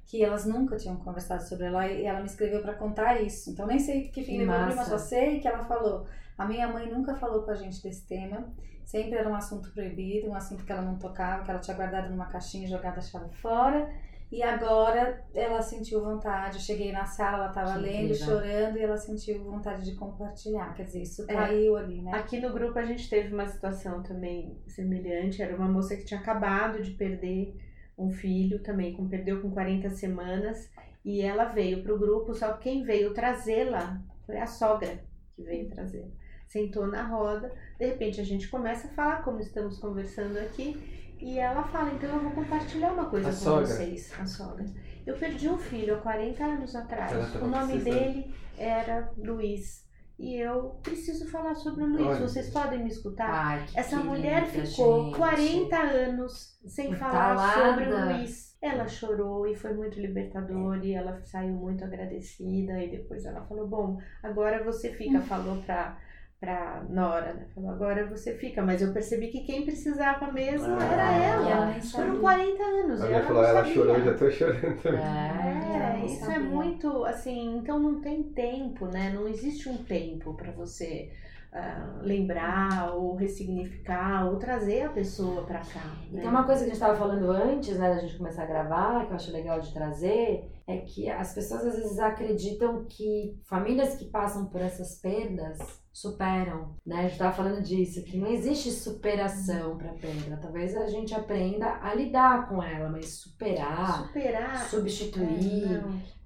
[0.06, 3.50] que elas nunca tinham conversado sobre ela e ela me escreveu para contar isso.
[3.50, 4.84] Então, nem sei que fim Que levou massa.
[4.84, 6.06] só sei que ela falou.
[6.36, 8.52] A minha mãe nunca falou com a gente desse tema.
[8.84, 12.10] Sempre era um assunto proibido, um assunto que ela não tocava, que ela tinha guardado
[12.10, 13.90] numa caixinha e jogado a chave fora.
[14.30, 16.56] E agora ela sentiu vontade.
[16.56, 18.26] Eu cheguei na sala, ela estava lendo, incrível.
[18.26, 20.74] chorando, e ela sentiu vontade de compartilhar.
[20.74, 21.34] Quer dizer, isso É.
[21.34, 22.10] caiu ali, né?
[22.12, 25.40] Aqui no grupo a gente teve uma situação também semelhante.
[25.40, 27.56] Era uma moça que tinha acabado de perder
[27.96, 30.70] um filho também, com, perdeu com 40 semanas.
[31.04, 35.42] E ela veio para o grupo, só que quem veio trazê-la foi a sogra que
[35.42, 36.08] veio trazê-la.
[36.46, 40.76] Sentou na roda, de repente a gente começa a falar como estamos conversando aqui.
[41.20, 43.66] E ela fala, então eu vou compartilhar uma coisa A com sogra?
[43.66, 44.64] vocês, a sogra.
[45.06, 47.34] Eu perdi um filho há 40 anos atrás.
[47.36, 47.84] O nome precisando.
[47.84, 49.83] dele era Luiz.
[50.18, 52.06] E eu preciso falar sobre o Luiz.
[52.06, 53.28] Olha, Vocês podem me escutar?
[53.28, 55.16] Ai, Essa mulher ficou gente.
[55.16, 57.70] 40 anos sem falar Entalada.
[57.70, 58.54] sobre o Luiz.
[58.62, 63.66] Ela chorou e foi muito libertador e ela saiu muito agradecida e depois ela falou,
[63.68, 65.98] bom, agora você fica, falou pra,
[66.44, 67.46] pra Nora, né?
[67.54, 70.84] Falou, agora você fica, mas eu percebi que quem precisava mesmo Ah.
[70.92, 71.50] era ela.
[71.50, 71.80] ela.
[71.80, 73.74] Foram 40 anos ela falou, não ela sabia.
[73.74, 75.00] chorou, eu já tô chorando também.
[75.00, 75.74] É.
[75.74, 76.40] ela É, isso é sabia.
[76.40, 79.10] muito assim, então não tem tempo, né?
[79.14, 81.10] Não existe um tempo para você
[81.54, 85.96] ah, lembrar ou ressignificar ou trazer a pessoa para cá.
[86.10, 86.20] Né?
[86.22, 89.06] tem uma coisa que a gente estava falando antes, né, da gente começar a gravar,
[89.06, 93.94] que eu acho legal de trazer, é que as pessoas às vezes acreditam que famílias
[93.96, 95.58] que passam por essas perdas
[95.92, 96.96] superam, né?
[96.96, 100.38] A gente estava falando disso, que não existe superação para perda.
[100.42, 104.68] Talvez a gente aprenda a lidar com ela, mas superar, superar.
[104.68, 105.84] substituir,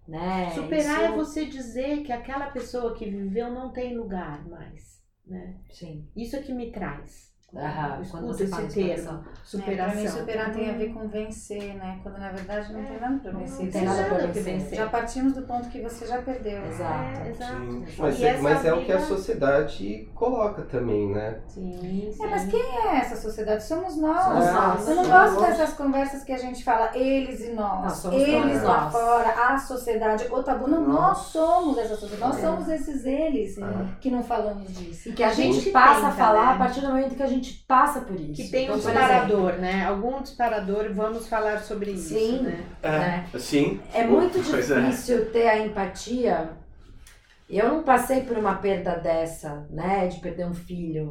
[0.09, 0.51] é, né?
[0.55, 4.98] Superar isso- é você dizer que aquela pessoa que viveu não tem lugar mais,
[5.29, 5.61] né?
[5.71, 6.09] Sim.
[6.17, 7.28] Isso é que me traz.
[7.57, 9.15] Aham, Eu quando você esse fala termo, superação.
[9.25, 9.87] É, superação.
[9.93, 11.99] pra mim, superar tem a ver com vencer, né?
[12.03, 13.71] Quando na verdade não tem nada pra Não vencer.
[13.73, 14.43] tem nada pra vencer.
[14.45, 14.77] vencer.
[14.79, 16.63] Já partimos do ponto que você já perdeu.
[16.67, 17.21] Exato.
[17.25, 17.85] É, exato.
[17.97, 21.39] Mas, é, mas é o que a sociedade coloca também, né?
[21.49, 22.23] Sim, sim.
[22.23, 23.63] É, mas quem é essa sociedade?
[23.65, 24.23] Somos nós.
[24.25, 24.89] Somos nós.
[24.89, 25.57] Eu não Somos gosto nós.
[25.59, 28.93] dessas conversas que a gente fala eles e nós, Nós somos eles todos lá nós.
[28.93, 30.69] fora, a sociedade, o tabu.
[30.69, 31.19] Não, nós Nós.
[31.19, 32.31] somos essa sociedade.
[32.33, 32.47] Nós É.
[32.47, 33.63] somos esses eles É.
[34.03, 35.09] que não falamos disso.
[35.09, 36.53] E que a, A gente, gente passa a tenta, falar né?
[36.53, 38.35] a partir do momento que a gente passa por isso.
[38.43, 39.85] Que tem um Então, por disparador, né?
[39.85, 42.43] Algum disparador, vamos falar sobre isso, Sim.
[42.43, 42.65] né?
[42.83, 43.29] Né?
[43.33, 43.81] É, sim.
[43.95, 44.81] É muito Pois é.
[44.81, 46.51] difícil ter a empatia.
[47.49, 50.07] Eu não passei por uma perda dessa, né?
[50.09, 51.11] De perder um filho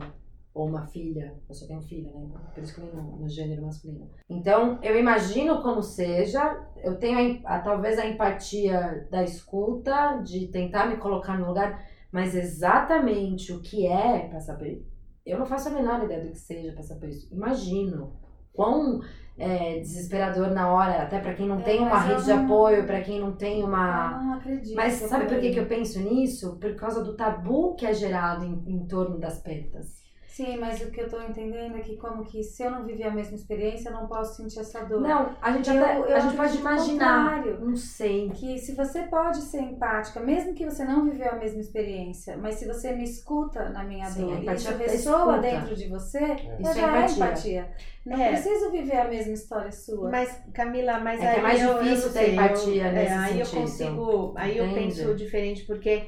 [0.54, 2.30] ou uma filha, eu só tenho filha, né?
[2.54, 4.10] Por isso que eu no, no gênero masculino.
[4.28, 10.48] Então, eu imagino como seja, eu tenho a, a, talvez a empatia da escuta, de
[10.48, 11.80] tentar me colocar no lugar,
[12.12, 14.84] mas exatamente o que é passar por isso,
[15.28, 17.28] eu não faço a menor ideia do que seja passar por isso.
[17.34, 18.14] Imagino
[18.54, 19.02] quão
[19.38, 22.26] é, desesperador na hora, até para quem não é, tem uma rede não...
[22.26, 24.22] de apoio, para quem não tem uma.
[24.24, 24.76] Não acredito.
[24.76, 26.58] Mas sabe por que, que eu penso nisso?
[26.60, 30.07] Por causa do tabu que é gerado em, em torno das perdas.
[30.38, 33.06] Sim, mas o que eu tô entendendo é que como que se eu não viver
[33.06, 35.02] a mesma experiência, eu não posso sentir essa dor.
[35.02, 37.44] Não, a gente eu, até, eu a gente pode imaginar.
[37.60, 38.30] Não sei.
[38.30, 42.54] Que se você pode ser empática, mesmo que você não viveu a mesma experiência, mas
[42.54, 46.58] se você me escuta na minha Sim, dor, e a pessoa dentro de você, é.
[46.60, 47.24] Isso já é empatia.
[47.24, 47.72] é empatia.
[48.06, 48.28] Não é.
[48.30, 50.12] preciso viver a mesma história sua.
[50.12, 53.16] Mas, Camila, mas é aí é mais eu, difícil eu ter empatia eu, nesse é,
[53.16, 53.56] aí sentido.
[53.56, 56.04] eu consigo, aí eu penso diferente porque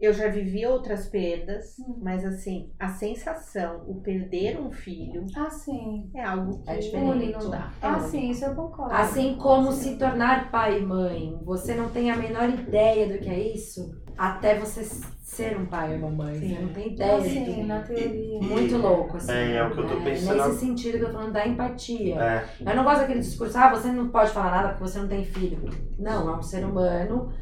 [0.00, 1.98] eu já vivi outras perdas, hum.
[2.02, 5.24] mas assim, a sensação, o perder um filho.
[5.34, 6.10] Ah, sim.
[6.14, 7.32] É algo que é diferente.
[7.32, 7.72] não dá.
[7.80, 8.94] É ah, sim, isso eu concordo.
[8.94, 11.38] Assim como se tornar pai e mãe.
[11.44, 14.82] Você não tem a menor ideia do que é isso até você
[15.22, 16.38] ser um pai ou uma mãe.
[16.38, 16.48] Sim.
[16.48, 17.20] Você não tem ideia.
[17.20, 18.40] Sim, na teoria.
[18.40, 19.32] Muito louco, assim.
[19.32, 20.04] É, é o que eu tô né?
[20.04, 20.46] pensando.
[20.46, 22.14] Nesse sentido que eu tô falando da empatia.
[22.16, 22.44] É.
[22.60, 25.24] Eu não gosto daquele discurso, ah, você não pode falar nada porque você não tem
[25.24, 25.68] filho.
[25.98, 27.32] Não, é um ser humano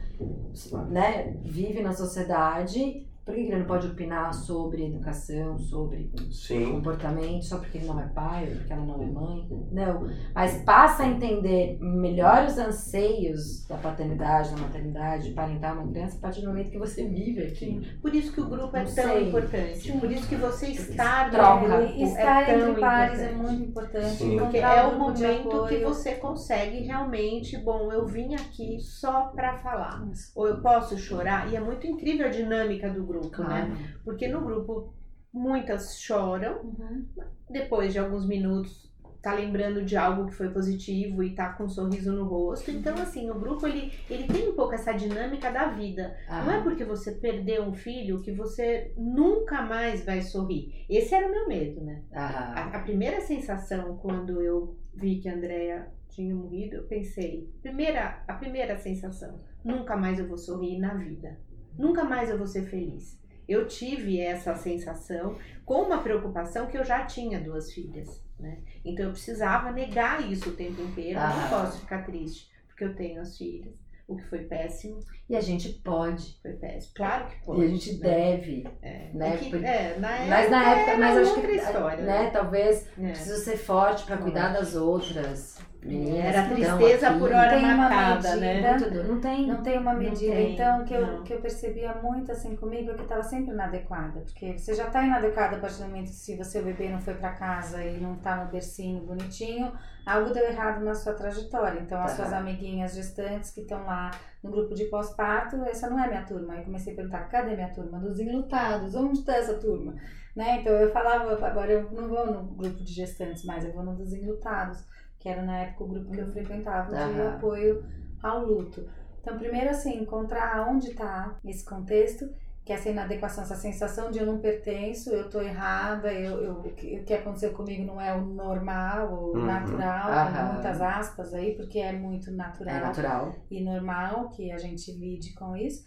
[0.90, 6.72] né, vive na sociedade, por que ele não pode opinar sobre educação, sobre Sim.
[6.72, 9.48] comportamento, só porque ele não é pai ou porque ela não é mãe?
[9.72, 10.06] Não.
[10.34, 16.18] Mas passa a entender melhor os anseios da paternidade, da maternidade, de parentar uma criança
[16.18, 17.98] a partir do momento que você vive aqui.
[18.02, 19.28] Por isso que o grupo é Não tão sei.
[19.28, 19.78] importante.
[19.78, 20.00] Sim.
[20.00, 21.68] Por isso que você estar Troca.
[21.68, 24.16] no grupo Estar é entre pares é muito importante.
[24.16, 24.38] Sim.
[24.38, 30.04] Porque é o momento que você consegue realmente, bom, eu vim aqui só pra falar.
[30.34, 31.50] Ou eu posso chorar.
[31.50, 33.28] E é muito incrível a dinâmica do grupo, né?
[33.32, 33.76] Claro.
[34.04, 34.92] Porque no grupo
[35.32, 37.04] muitas choram, Uhum.
[37.50, 41.68] depois de alguns minutos tá lembrando de algo que foi positivo e tá com um
[41.68, 42.70] sorriso no rosto.
[42.70, 46.14] Então, assim, o grupo ele, ele tem um pouco essa dinâmica da vida.
[46.28, 50.84] Não é Ah, porque você perdeu um filho que você nunca mais vai sorrir.
[50.90, 52.02] Esse era o meu medo, né?
[52.12, 57.50] ah, A, a primeira sensação quando eu vi que a Andrea tinha morrido, eu pensei,
[57.62, 61.38] primeira, a primeira sensação, nunca mais eu vou sorrir na vida.
[61.78, 63.18] Nunca mais eu vou ser feliz.
[63.46, 68.58] Eu tive essa sensação com uma preocupação que eu já tinha duas filhas, né?
[68.84, 71.18] Então eu precisava negar isso o tempo inteiro.
[71.20, 71.48] Ah.
[71.50, 73.72] não posso ficar triste porque eu tenho as filhas.
[74.06, 74.98] O que foi péssimo,
[75.30, 76.38] E a gente pode.
[76.42, 76.92] foi péssimo.
[76.94, 77.62] Claro que pode.
[77.62, 78.00] E a gente né?
[78.00, 78.68] deve.
[78.82, 79.34] É, né?
[79.34, 83.10] É que- é, na época, Mas na época, mas acho que história, né, talvez É.
[83.12, 86.24] precisa ser forte pra cuidar das outras meninas.
[86.24, 88.76] Era que estão tristeza por hora marcada, né?
[89.06, 89.46] Não tem.
[89.46, 90.32] Não tem uma medida.
[90.32, 91.22] tem, então, que eu, não.
[91.22, 94.20] que eu percebia muito assim comigo é que estava sempre inadequada.
[94.20, 97.14] Porque você já está inadequada a partir do momento se você o bebê não foi
[97.14, 99.72] para casa e não tá no bercinho bonitinho,
[100.06, 101.80] algo deu errado na sua trajetória.
[101.80, 102.24] Então, as Tá.
[102.24, 104.10] suas amiguinhas gestantes que estão lá
[104.42, 106.54] no grupo de pós-parto, essa não é minha turma.
[106.54, 107.98] Aí eu comecei a perguntar, cadê minha turma?
[107.98, 109.94] Dos enlutados, onde está essa turma?
[110.36, 110.60] Né?
[110.60, 113.94] Então, eu falava, agora eu não vou no grupo de gestantes mais, eu vou no
[113.94, 114.84] dos enlutados,
[115.24, 117.28] que era na época o grupo que eu frequentava de Aham.
[117.30, 117.82] apoio
[118.22, 118.86] ao luto.
[119.22, 122.28] Então, primeiro, assim, encontrar onde está esse contexto,
[122.62, 126.74] que essa inadequação, essa sensação de eu não pertenço, eu tô errada, eu, eu, o,
[126.74, 129.46] que, aconteceu comigo não é o normal, o Uhum.
[129.46, 130.52] natural, Aham.
[130.52, 133.34] muitas aspas aí, porque é muito natural É natural.
[133.50, 135.86] e normal que a gente lide com isso.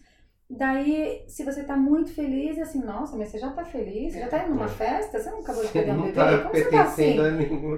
[0.50, 4.14] Daí, se você tá muito feliz, é assim, nossa, mas você já tá feliz?
[4.14, 5.20] Você já tá indo numa festa?
[5.20, 6.16] Você não acabou de Você pegar um não bebê?
[6.16, 7.18] tá Como você tá assim?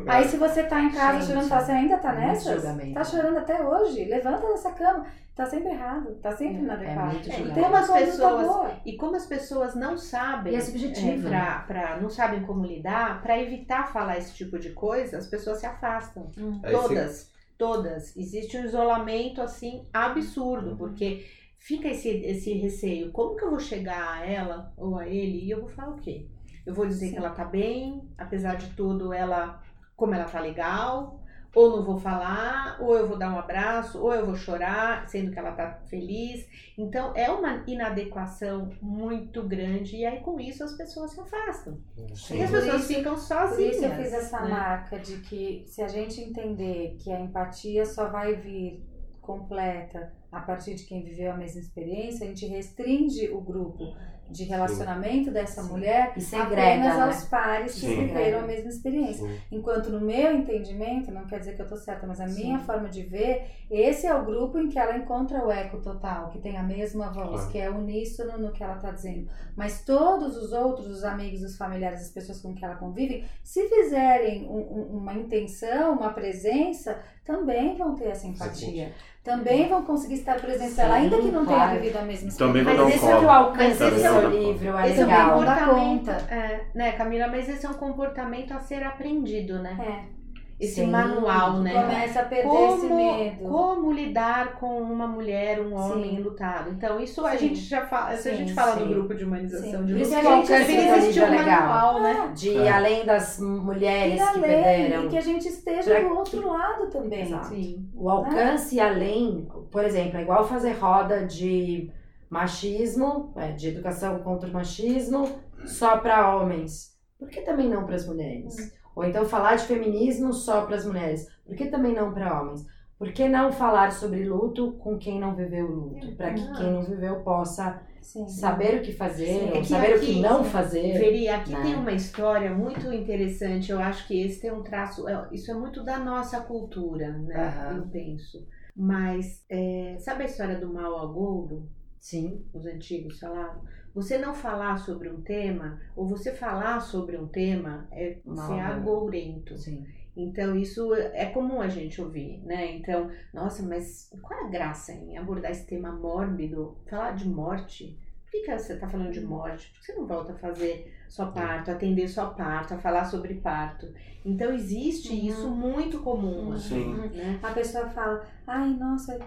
[0.08, 2.62] Aí se você tá em casa Gente, chorando, fala, você ainda tá nessas?
[2.62, 2.94] julgamento.
[2.94, 4.06] Tá chorando até hoje?
[4.06, 5.08] Levanta dessa cama.
[5.36, 7.16] Tá sempre errado, tá sempre É inadequado.
[7.28, 8.72] É, então as Uma pessoas boa.
[8.86, 12.66] E como as pessoas não sabem, E é subjetivo, é, pra, pra- não sabem como
[12.66, 16.28] lidar, para evitar falar esse tipo de coisa, as pessoas se afastam.
[16.28, 18.16] Você- Todas, todas.
[18.18, 21.26] Existe um isolamento assim absurdo, porque
[21.60, 23.12] fica esse, esse receio.
[23.12, 25.98] Como que eu vou chegar a ela ou a ele e eu vou falar o
[25.98, 26.26] quê?
[26.66, 27.12] Eu vou dizer Sim.
[27.14, 29.62] que ela tá bem, apesar de tudo, ela
[29.96, 31.20] como ela tá legal,
[31.54, 35.32] ou não vou falar, ou eu vou dar um abraço, ou eu vou chorar, sendo
[35.32, 36.48] que ela tá feliz.
[36.78, 41.80] Então é uma inadequação muito grande e aí com isso as pessoas se afastam.
[42.14, 42.38] Sim.
[42.38, 43.76] E as Por pessoas isso- ficam Por sozinhas.
[43.76, 44.50] isso eu fiz essa né?
[44.50, 48.82] marca de que se a gente entender que a empatia só vai vir
[49.20, 53.94] completa a partir de quem viveu a mesma experiência, a gente restringe o grupo
[54.30, 55.70] de relacionamento dessa Sim.
[55.70, 57.02] mulher E segrega, apenas né?
[57.04, 57.96] aos pares que Sim.
[58.06, 59.28] viveram a mesma experiência.
[59.28, 59.40] Sim.
[59.52, 62.44] Enquanto no meu entendimento, não quer dizer que eu tô certa, mas a Sim.
[62.44, 66.30] minha forma de ver, esse é o grupo em que ela encontra o eco total,
[66.30, 67.52] que tem a mesma voz, Claro.
[67.52, 69.28] que é uníssono no que ela tá dizendo.
[69.58, 73.68] Mas todos os outros, os amigos, os familiares, as pessoas com que ela convive, se
[73.68, 78.94] fizerem um- um- uma intenção, uma presença, também vão ter essa empatia.
[79.24, 81.80] Também vão conseguir estar presentes Sim, ela, ainda que não tenha claro.
[81.80, 84.10] vivido a mesma Também vou Mas dar um esse é o alcance do esse é
[84.10, 85.36] seu o- livro, é Esse é um legal.
[85.38, 87.28] Não dá comportamento, é, né, Camila?
[87.28, 89.78] Mas esse é um comportamento a ser aprendido, né?
[89.80, 90.19] É,
[90.60, 90.88] Esse Sim.
[90.88, 91.72] manual, né?
[91.74, 93.38] começa a perder esse Como, medo.
[93.48, 96.22] como lidar com uma mulher, um homem Sim.
[96.22, 96.72] lutado.
[96.72, 97.38] Então, isso a Sim.
[97.38, 98.18] gente já fala.
[98.18, 98.82] Se a gente fala sim.
[98.84, 99.86] no grupo de humanização Sim.
[99.86, 101.62] de luta, a a deveria existir um é legal.
[101.70, 102.34] manual, né?
[102.36, 102.70] De É.
[102.72, 105.06] além das mulheres que além, perderam.
[105.06, 107.22] e que a gente esteja do que- outro lado também.
[107.22, 107.48] Exato.
[107.48, 107.90] Sim.
[107.96, 111.90] O alcance além, por exemplo, é igual fazer roda de
[112.30, 115.26] machismo, é, de educação contra o machismo,
[115.66, 116.90] só para homens.
[117.18, 118.56] Por que também não para as mulheres?
[118.96, 121.28] Ou então falar de feminismo só para as mulheres.
[121.46, 122.66] Por que também não para homens?
[122.98, 126.16] Por que não falar sobre luto com quem não viveu o luto?
[126.18, 128.28] Para que quem não viveu possa Sim.
[128.28, 130.98] saber o que fazer, é que saber o aqui- que não fazer.
[131.00, 131.62] Veri, aqui né?
[131.62, 133.72] tem uma história muito interessante.
[133.72, 135.08] Eu acho que esse tem um traço.
[135.08, 137.36] é, Isso é muito da nossa cultura, né?
[137.48, 137.78] Aham.
[137.78, 138.46] Eu penso.
[138.76, 141.70] Mas, é, sabe a história do mal agouro?
[142.00, 143.62] Sim, os antigos falavam,
[143.94, 148.54] você não falar sobre um tema, ou você falar sobre um tema, é Mal, ser
[148.56, 148.62] né?
[148.62, 149.58] agourento.
[149.58, 149.86] sim.
[150.18, 152.76] Então, isso é comum a gente ouvir, né?
[152.76, 156.76] Então, nossa, mas qual é a graça em abordar esse tema mórbido?
[156.90, 157.98] Falar de morte?
[158.26, 159.70] Por que, que você está falando de morte?
[159.72, 163.36] Por que você não volta a fazer só parto, atender só parto, a falar sobre
[163.36, 163.88] parto?
[164.26, 165.26] Então, existe Uhum.
[165.28, 166.52] isso muito comum.
[166.52, 167.18] assim, Sim.
[167.18, 167.40] Né?
[167.42, 169.18] A pessoa fala, ai, nossa,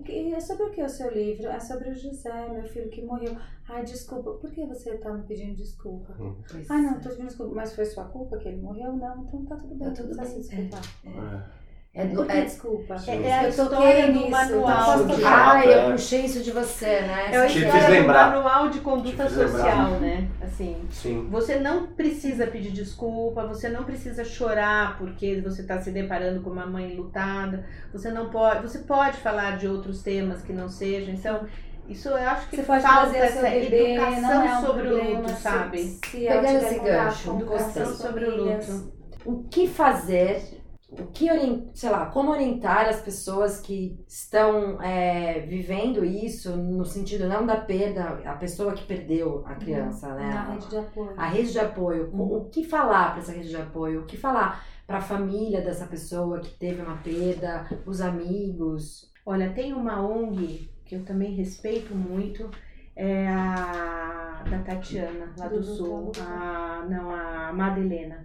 [0.00, 1.46] que- é sobre o que o seu livro?
[1.48, 3.36] É sobre o José, meu filho que morreu.
[3.68, 6.14] Ai, desculpa, por que você tá me pedindo desculpa?
[6.50, 6.98] Pois Ai, não, é.
[7.00, 8.92] tô pedindo desculpa, mas foi sua culpa que ele morreu?
[8.96, 10.82] Não, então tá tudo bem, Tá tudo não precisa bem, se desculpar.
[11.04, 11.36] É.
[11.36, 11.61] É,
[11.94, 12.96] Por que é, desculpa?
[13.06, 14.70] É, é a Eu história toquei do nisso, manual.
[14.70, 15.48] então posso de tocar.
[15.56, 15.86] Ai, é.
[15.86, 17.28] eu puxei isso de você, né?
[17.32, 18.30] É a história do lembrar.
[18.30, 19.58] manual de conduta fiz lembrar.
[19.58, 20.28] social, né?
[20.40, 21.28] Assim, Sim.
[21.30, 26.48] você não precisa pedir desculpa, você não precisa chorar porque você está se deparando com
[26.48, 27.66] uma mãe lutada.
[27.92, 31.12] Você não pode, você pode falar de outros temas que não sejam.
[31.12, 31.40] Então,
[31.86, 35.10] isso eu acho que Você pode falta essa bebê, educação não é um sobre problema,
[35.10, 35.78] o luto, se- sabe?
[35.82, 38.92] Se Pegando esse gancho, outras sobre o luto.
[39.26, 40.61] o que fazer,
[40.98, 41.26] o que
[41.74, 47.56] sei lá, como orientar as pessoas que estão é, vivendo isso no sentido não da
[47.56, 50.28] perda, a pessoa que perdeu a criança, né?
[50.34, 51.14] Na rede de apoio.
[51.16, 54.16] A rede de apoio, o- o que falar para essa rede de apoio, o que
[54.16, 59.10] falar para a família dessa pessoa que teve uma perda, os amigos.
[59.24, 62.50] Olha, tem uma ONG que eu também respeito muito,
[62.94, 66.12] é a da Tatiana, lá do, Do Sul.
[66.20, 68.24] A, não, a Madelena.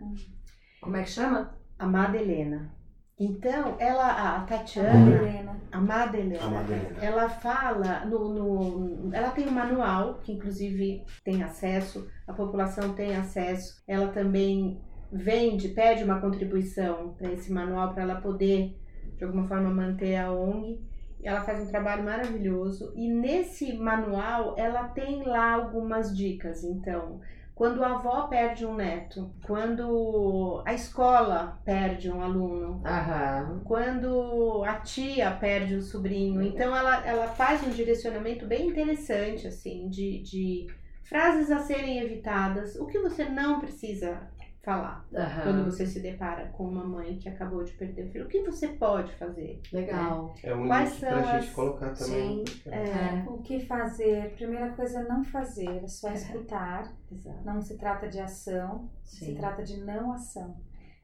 [0.81, 1.56] Como é que chama?
[1.79, 2.71] A Madelena.
[3.19, 5.55] Então, ela, a Tatiana, Helena.
[5.71, 6.97] a Madelena, A Madelena.
[7.03, 13.15] ela fala no, no- Ela tem um manual, que inclusive tem acesso, a população tem
[13.15, 13.81] acesso.
[13.87, 14.79] Ela também
[15.11, 18.77] vende, pede uma contribuição para esse manual para ela poder,
[19.17, 20.79] de alguma forma, manter a ONG.
[21.23, 22.93] Ela faz um trabalho maravilhoso.
[22.95, 26.63] E nesse manual, ela tem lá algumas dicas.
[26.63, 27.19] Então,
[27.57, 33.63] quando a avó perde um neto, quando a escola perde um aluno, Aham.
[33.65, 36.43] quando a tia perde o sobrinho.
[36.43, 40.67] Então ela, ela faz um direcionamento bem interessante, assim, de, de
[41.03, 42.75] frases a serem evitadas.
[42.75, 44.29] O que você não precisa
[44.67, 45.43] falar Aham.
[45.43, 48.25] quando você se depara com uma mãe que acabou de perder o filho.
[48.25, 49.61] O que você pode fazer?
[49.71, 50.35] Legal.
[50.43, 52.43] É um Quais pra são gente as- colocar também.
[52.65, 54.33] É, O que fazer?
[54.35, 56.91] Primeira coisa, não fazer, é só escutar.
[57.09, 57.45] exato.
[57.45, 59.35] Não se trata de ação, se Sim.
[59.35, 60.57] trata de não ação.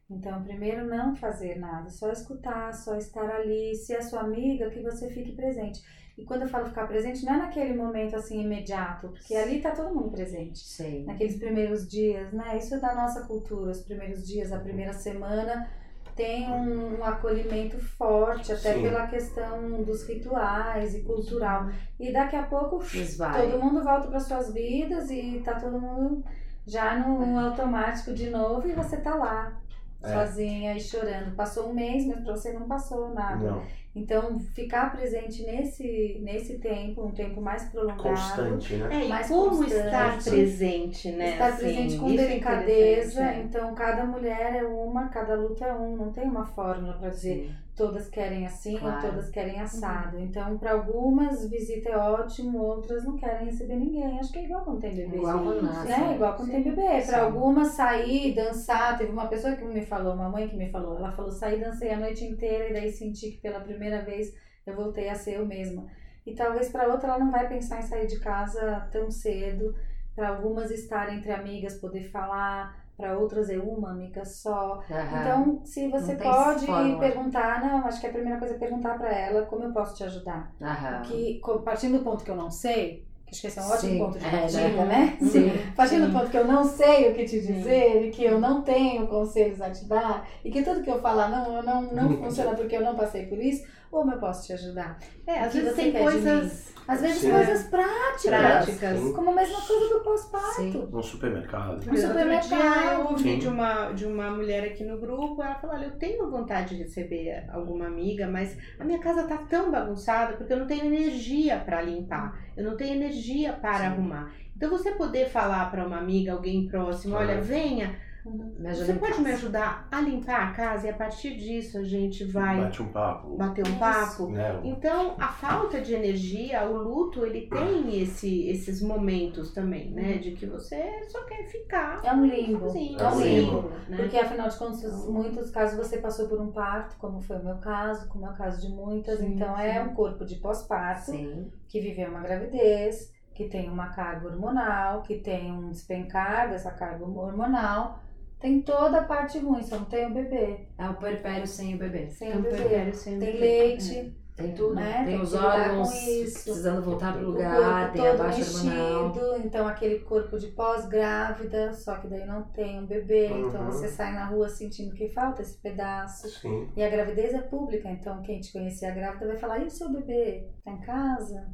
[0.09, 3.73] Então, primeiro, não fazer nada, só escutar, só estar ali.
[3.75, 5.81] Se é sua amiga, que você fique presente.
[6.17, 9.71] E quando eu falo ficar presente, não é naquele momento assim imediato, porque ali tá
[9.71, 10.59] todo mundo presente.
[10.59, 11.05] Sim.
[11.05, 12.55] Naqueles primeiros dias, né?
[12.57, 15.67] Isso é da nossa cultura, os primeiros dias, a primeira semana
[16.15, 18.83] tem um, um acolhimento forte, até Sim.
[18.83, 21.69] pela questão dos rituais e cultural.
[21.99, 23.49] E daqui a pouco Mas vai.
[23.49, 26.23] todo mundo volta para suas vidas e tá todo mundo
[26.65, 29.59] já no automático de novo e você tá lá.
[30.03, 30.13] É.
[30.13, 31.35] Sozinha e chorando.
[31.35, 33.51] Passou um mês, mas pra você não passou nada.
[33.51, 33.63] Não.
[33.95, 38.01] Então, ficar presente nesse, nesse tempo, um tempo mais prolongado.
[38.01, 39.03] Constante, né?
[39.05, 39.73] É, Mais como constante.
[39.85, 41.31] estar presente, né?
[41.33, 43.41] Estar assim, presente com é delicadeza, é.
[43.41, 47.45] então cada mulher é uma, cada luta é um, não tem uma fórmula para dizer
[47.47, 47.55] Sim.
[47.75, 48.95] todas querem assim Claro.
[49.05, 50.19] ou todas querem assado.
[50.19, 54.19] Então, para algumas, visita é ótimo, outras não querem receber ninguém.
[54.19, 55.17] Acho que é igual quando tem bebê.
[55.17, 55.87] Igual quando nasce.
[55.89, 56.15] né?
[56.15, 57.01] Igual quando tem bebê.
[57.05, 58.97] Para algumas sair, dançar.
[58.97, 61.91] Teve uma pessoa que me falou, uma mãe que me falou, ela falou, saí, dancei
[61.93, 64.33] a noite inteira e daí senti que pela primeira vez
[64.65, 65.85] eu voltei a ser eu mesma.
[66.25, 69.75] E talvez para outra ela não vai pensar em sair de casa tão cedo.
[70.15, 72.83] Para algumas estar entre amigas, poder falar.
[72.95, 74.83] Para outras é uma amiga só.
[74.89, 75.19] Aham.
[75.19, 76.99] Então, se você pode fórmula.
[76.99, 80.03] perguntar, não, acho que a primeira coisa é perguntar para ela como eu posso te
[80.03, 80.53] ajudar.
[80.61, 81.01] Aham.
[81.01, 83.97] Que, partindo do ponto que eu não sei, acho que esse é um ótimo Sim,
[83.97, 85.17] ponto de é, partida, né?
[85.19, 85.27] né?
[85.27, 85.51] Sim.
[85.75, 88.61] Partindo do ponto que eu não sei o que te dizer e que eu não
[88.61, 92.53] tenho conselhos a te dar e que tudo que eu falar não, não, não funciona
[92.53, 94.97] porque eu não passei por isso, como eu posso te ajudar?
[95.27, 97.29] É, às vezes tem coisas Às vezes Sim.
[97.29, 98.99] coisas práticas, práticas.
[98.99, 99.13] Sim.
[99.13, 100.89] como a mesma coisa do pós-parto.
[100.91, 101.85] No supermercado.
[101.85, 102.91] No supermercado.
[102.91, 103.39] eu ouvi Sim.
[103.39, 106.81] de uma, de uma mulher aqui no grupo, ela falou, olha, eu tenho vontade de
[106.81, 111.57] receber alguma amiga, mas a minha casa tá tão bagunçada porque eu não tenho energia
[111.59, 113.85] para limpar, eu não tenho energia para Sim.
[113.85, 114.33] arrumar.
[114.57, 119.21] Então você poder falar para uma amiga, alguém próximo, olha, venha, você pode casa.
[119.23, 122.87] me ajudar a limpar a casa e a partir disso a gente vai Bate um
[122.87, 123.35] papo.
[123.35, 124.27] bater um papo.
[124.29, 124.59] Né?
[124.63, 130.17] Então, a falta de energia, o luto, ele tem esse, esses momentos também, né?
[130.17, 132.65] De que você só quer ficar É um limbo.
[132.67, 133.97] sozinho, É um limbo, né?
[133.97, 137.43] Porque afinal de contas, em muitos casos você passou por um parto, como foi o
[137.43, 139.19] meu caso, como é o caso de muitas.
[139.19, 139.89] Sim, então é sim.
[139.89, 141.51] um corpo de pós-parto Sim.
[141.67, 147.03] que viveu uma gravidez, que tem uma carga hormonal, que tem um despencar dessa carga
[147.03, 147.99] hormonal.
[148.43, 150.67] Tem toda a parte ruim, só não tem o bebê.
[150.77, 152.09] É o puerpério sem o bebê.
[152.09, 152.91] Sem É o bebê.
[152.93, 153.39] sem o Tem bebê.
[153.39, 154.75] leite, Tem tudo.
[154.75, 154.95] Né?
[154.97, 159.07] Tem Tem os órgãos precisando voltar pro o lugar, corpo tem a baixa hormonal.
[159.09, 163.71] mexido, então aquele corpo de pós-grávida, só que daí não tem um bebê, então Uhum.
[163.71, 166.27] você sai na rua sentindo que falta esse pedaço.
[166.41, 166.67] Sim.
[166.75, 169.69] E a gravidez é pública, então quem te conhecer a grávida vai falar: e o
[169.69, 170.49] seu bebê?
[170.65, 171.47] Tá em casa?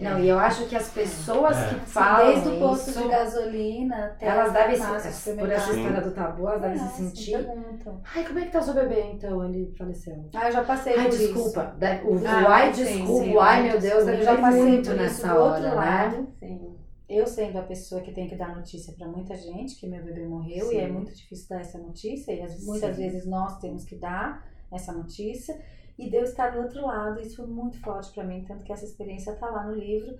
[0.00, 1.68] Não, e eu acho que as pessoas É.
[1.74, 6.00] que falam desde o posto isso, de gasolina até elas devem se, por essa história
[6.00, 7.44] do tabu, elas devem É, se sentir.
[7.44, 8.00] perguntam.
[8.14, 9.44] Ai, como é que tá o seu bebê então?
[9.44, 10.24] Ele faleceu.
[10.34, 11.32] Ah, eu já passei Ai, por isso.
[11.34, 11.74] desculpa.
[11.78, 14.10] Deve- O, Ah, o ai, sim, desculpa, sim, o ai, meu Deus, desculpa.
[14.12, 15.74] Eu já passei muito por isso nessa do outro hora, né?
[15.74, 16.28] lado.
[16.38, 16.76] Sim.
[17.08, 20.24] Eu sendo a pessoa que tem que dar notícia pra muita gente que meu bebê
[20.26, 20.76] morreu Sim.
[20.76, 23.02] e é muito difícil dar essa notícia e as- muitas Sim.
[23.02, 25.60] vezes nós temos que dar essa notícia
[25.98, 27.20] e Deus está do outro lado.
[27.20, 30.16] Isso foi muito forte pra mim, tanto que essa experiência tá lá no livro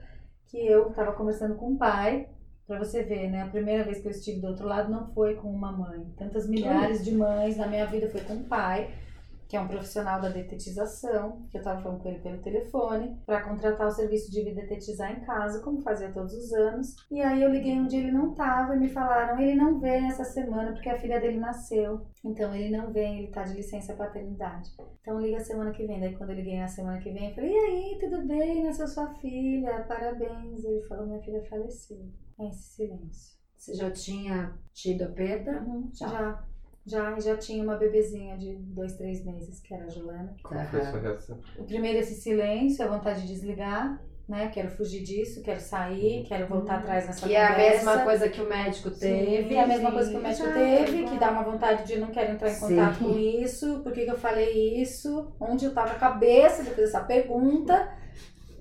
[0.46, 2.28] que eu estava conversando com o pai.
[2.66, 3.42] Pra você ver, né?
[3.42, 6.06] A primeira vez que eu estive do outro lado não foi com uma mãe.
[6.16, 8.94] Tantas milhares de mães na minha vida foi com o pai,
[9.50, 13.42] que é um profissional da detetização, que eu tava falando com ele pelo telefone, para
[13.42, 16.94] contratar o serviço de detetizar em casa, como fazia todos os anos.
[17.10, 20.06] E aí eu liguei um dia, ele não tava, e me falaram, ele não vem
[20.06, 22.06] essa semana porque a filha dele nasceu.
[22.24, 24.70] Então ele não vem, ele tá de licença paternidade.
[25.00, 25.98] Então liga semana que vem.
[25.98, 28.62] Daí quando eu liguei na semana que vem, eu falei, e aí, tudo bem?
[28.62, 30.62] Nasceu sua filha, parabéns.
[30.62, 32.08] Ele falou, minha filha faleceu.
[32.38, 33.36] É esse silêncio.
[33.56, 35.66] Você já tinha tido a perda?
[35.92, 36.08] Já.
[36.08, 36.49] Já.
[36.86, 40.34] Já, já tinha uma bebezinha de dois, três meses, que era a Joana.
[40.42, 41.38] Qual foi a sua reação?
[41.58, 44.48] O primeiro esse silêncio, a vontade de desligar, né?
[44.48, 47.84] Quero fugir disso, quero sair, quero voltar atrás nessa Que é a conversa.
[47.84, 49.48] mesma coisa que o médico teve.
[49.48, 51.12] Sim, é a mesma coisa que o médico teve, igual.
[51.12, 53.04] que dá uma vontade de não quero entrar em contato Sim.
[53.04, 57.04] com isso, por que, que eu falei isso, onde eu tava a cabeça depois dessa
[57.04, 57.92] pergunta,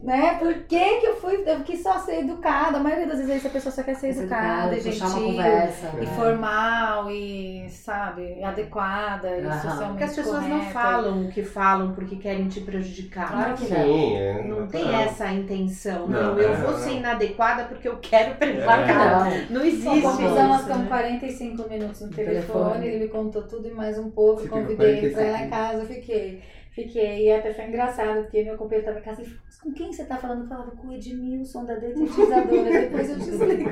[0.01, 0.35] né?
[0.39, 3.49] Por que, que eu fui, eu quis só ser educada, a maioria das vezes a
[3.49, 5.87] pessoa só quer ser Ser educada, e puxar uma gentil, conversa.
[5.93, 6.05] e né?
[6.15, 10.71] formal, e sabe, adequada, e socialmente Porque as pessoas não correta.
[10.73, 13.29] falam o que falam porque querem te prejudicar.
[13.31, 13.83] Claro que não.
[13.85, 14.43] Sim, é.
[14.43, 15.03] Não tem natural.
[15.03, 16.07] essa intenção.
[16.07, 16.79] Não, Não, eu é, vou não.
[16.79, 18.33] ser inadequada porque eu quero É.
[18.35, 18.87] prejudicar.
[19.25, 19.29] Não.
[19.49, 20.29] Não Bom, existe nós isso.
[20.29, 20.85] ficamos né?
[20.87, 22.87] 45 minutos no telefone, telefone.
[22.87, 25.45] ele me contou tudo e mais um pouco, Você convidei ele pra ir lá 45.
[25.45, 26.41] em casa, eu fiquei.
[26.71, 29.73] Fiquei, e até foi engraçado, porque meu companheiro tava em casa e falou, "Mas com
[29.73, 30.43] quem você tá falando?
[30.43, 33.69] Eu falava, com o Edmilson, da detetizadora, depois eu desligo.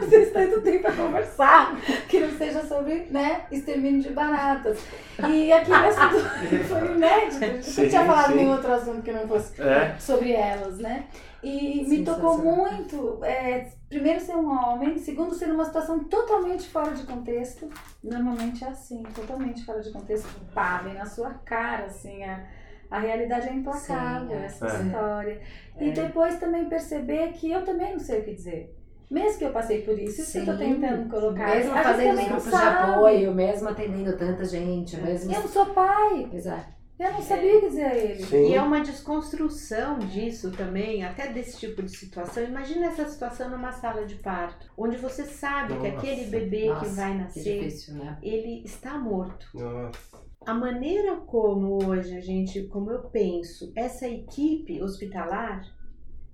[0.00, 1.76] Vocês tanto tempo pra conversar,
[2.08, 4.82] que não seja sobre, né, extermínio de baratas.
[5.28, 6.18] E aquele assunto
[6.66, 8.34] foi inédito, Sim, não tinha falado sim.
[8.36, 9.94] nenhum outro assunto que não fosse É.
[9.98, 11.04] sobre elas, né?
[11.42, 16.92] E me tocou muito, é, primeiro ser um homem, segundo ser numa situação totalmente fora
[16.92, 17.68] de contexto.
[18.04, 22.44] Normalmente é assim, totalmente fora de contexto, pá, vem na sua cara, assim, a,
[22.90, 24.44] a realidade é implacável, Sim, é.
[24.44, 24.82] essa É.
[24.82, 25.40] história.
[25.78, 25.84] É.
[25.86, 28.76] E depois também perceber que eu também não sei o que dizer.
[29.10, 30.74] Mesmo que eu passei por isso, isso que eu tô Sim.
[30.80, 31.48] tentando colocar.
[31.56, 35.32] Mesmo a fazendo grupos de apoio, mesmo atendendo tanta gente, mesmo.
[35.32, 36.79] Eu não sou pai, Exato.
[37.02, 38.22] Eu não sabia o que dizer a ele.
[38.24, 38.50] Sim.
[38.50, 42.44] E é uma desconstrução disso também, até desse tipo de situação.
[42.44, 45.96] Imagina essa situação numa sala de parto, onde você sabe que Nossa.
[45.96, 48.18] aquele bebê que Nossa, vai Que nascer, difícil, né?
[48.22, 49.46] ele está morto.
[49.54, 49.98] Nossa.
[50.46, 55.62] a maneira como hoje a gente, como eu penso, essa equipe hospitalar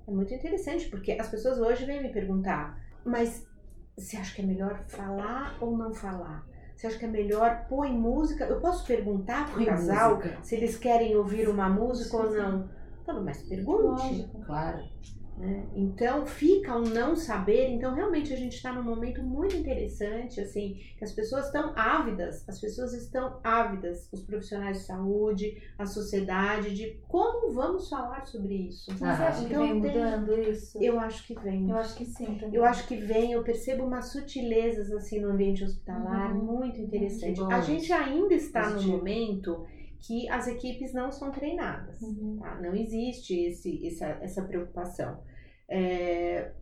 [0.06, 3.44] é muito interessante, porque as pessoas hoje vêm me perguntar, mas
[3.96, 6.46] você acha que é melhor falar ou não falar?
[6.76, 8.44] Você acha que é melhor pôr em música?
[8.44, 10.38] Eu posso perguntar pro Põe casal música.
[10.42, 12.68] se eles querem ouvir uma música ou não?
[13.06, 14.02] Falo, mas pergunte.
[14.02, 14.40] Lógico.
[14.44, 14.82] Claro.
[15.36, 15.66] Né?
[15.74, 17.68] Então fica um não saber.
[17.70, 22.44] Então realmente a gente está num momento muito interessante, assim, que as pessoas estão ávidas,
[22.48, 28.54] as pessoas estão ávidas, os profissionais de saúde, a sociedade, de como vamos falar sobre
[28.68, 28.90] isso.
[28.96, 30.78] Você Ah, acha que então vem tem- mudando isso?
[30.82, 31.68] Eu acho que vem.
[31.68, 32.54] Eu acho que sim também.
[32.54, 36.44] Eu acho que vem, eu percebo umas sutilezas assim no ambiente hospitalar, Uhum.
[36.60, 37.34] muito interessante.
[37.36, 38.92] Que bom A gente ainda está Positivo.
[38.92, 39.66] no momento
[40.00, 42.00] que as equipes não são treinadas.
[42.00, 42.38] Uhum.
[42.40, 42.60] tá?
[42.60, 45.20] Não existe esse, essa, essa preocupação.
[45.68, 46.52] É,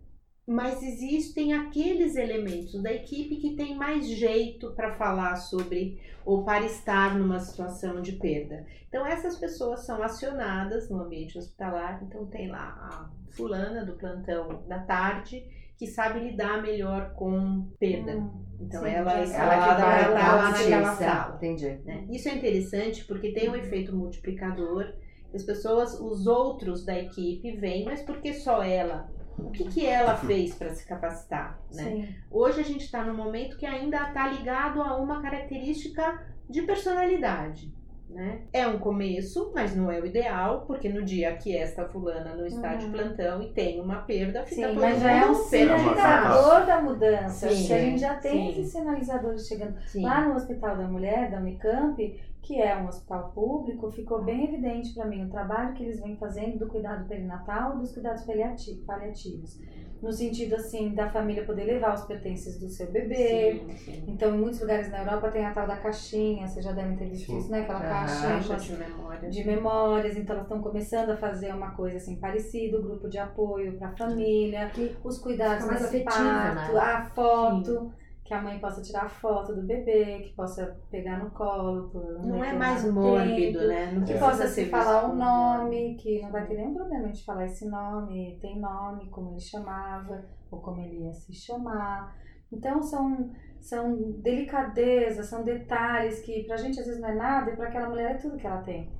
[0.46, 6.64] mas existem aqueles elementos da equipe que tem mais jeito para falar sobre ou para
[6.66, 8.66] estar numa situação de perda.
[8.88, 12.02] Então essas pessoas são acionadas no ambiente hospitalar.
[12.04, 15.44] Então tem lá a fulana do plantão da tarde
[15.84, 18.16] que sabe lidar melhor com perda.
[18.16, 19.12] Hum, Então sim, ela.
[19.12, 21.36] Ela vai ela lá naquela sala.
[21.36, 21.80] Entendi.
[21.84, 22.06] né?
[22.10, 24.92] Isso é interessante porque tem um efeito multiplicador.
[25.34, 29.10] As pessoas, os outros da equipe vêm, mas por que só ela?
[29.36, 31.58] O que, que ela fez para se capacitar?
[31.72, 31.82] Né?
[31.82, 32.08] Sim.
[32.30, 37.72] Hoje a gente está num momento que ainda está ligado a uma característica de personalidade.
[38.14, 38.42] Né?
[38.52, 42.46] É um começo, mas não é o ideal, porque no dia que esta fulana não
[42.46, 42.92] está de Uhum.
[42.92, 47.48] plantão e tem uma perda, fica Sim, todo mas já é um sinalizador da mudança.
[47.48, 48.60] Sim, a gente já tem sim.
[48.60, 49.74] esses sinalizadores chegando.
[49.86, 50.02] Sim.
[50.04, 54.92] Lá no Hospital da Mulher, da Unicamp, que é um hospital público, ficou bem evidente
[54.94, 58.82] para mim o trabalho que eles vêm fazendo do cuidado perinatal e dos cuidados paliati-
[58.86, 59.58] paliativos.
[60.02, 63.62] No sentido, assim, da família poder levar os pertences do seu bebê.
[63.66, 64.04] Sim, sim.
[64.06, 67.08] Então, em muitos lugares na Europa tem a tal da caixinha, vocês já devem ter
[67.08, 67.38] visto Sim.
[67.38, 67.62] isso, né?
[67.62, 69.30] Aquela com Caixa de memória.
[69.30, 73.16] de memórias, então elas estão começando a fazer uma coisa assim parecida, o grupo de
[73.16, 74.70] apoio para a família,
[75.02, 76.78] os cuidados afetivo, parto, né?
[76.80, 77.90] a foto,
[78.24, 82.26] que a mãe possa tirar a foto do bebê, que possa pegar no colo um
[82.26, 83.92] Não é mais tempo, mórbido, né?
[83.92, 87.22] Não Que possa se falar o como nome, que não vai ter nenhum problema de
[87.22, 92.16] falar esse nome, tem nome, como ele chamava, ou como ele ia se chamar.
[92.50, 97.56] Então são, são delicadezas, são detalhes que pra gente às vezes não é nada e
[97.56, 98.90] pra aquela mulher é tudo que ela tem.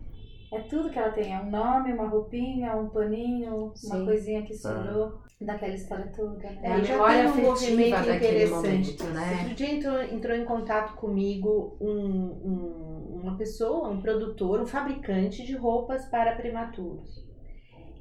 [0.55, 3.89] É tudo que ela tem, é um nome, uma roupinha, um paninho, Sim.
[3.89, 6.59] uma coisinha que sobrou daquela história toda, né?
[6.63, 8.51] É, a já memória tem um movimento interessante.
[8.55, 9.33] momento, né?
[9.41, 15.45] Outro dia entrou, entrou em contato comigo um, um- uma pessoa, um produtor, um fabricante
[15.45, 17.25] de roupas para prematuros.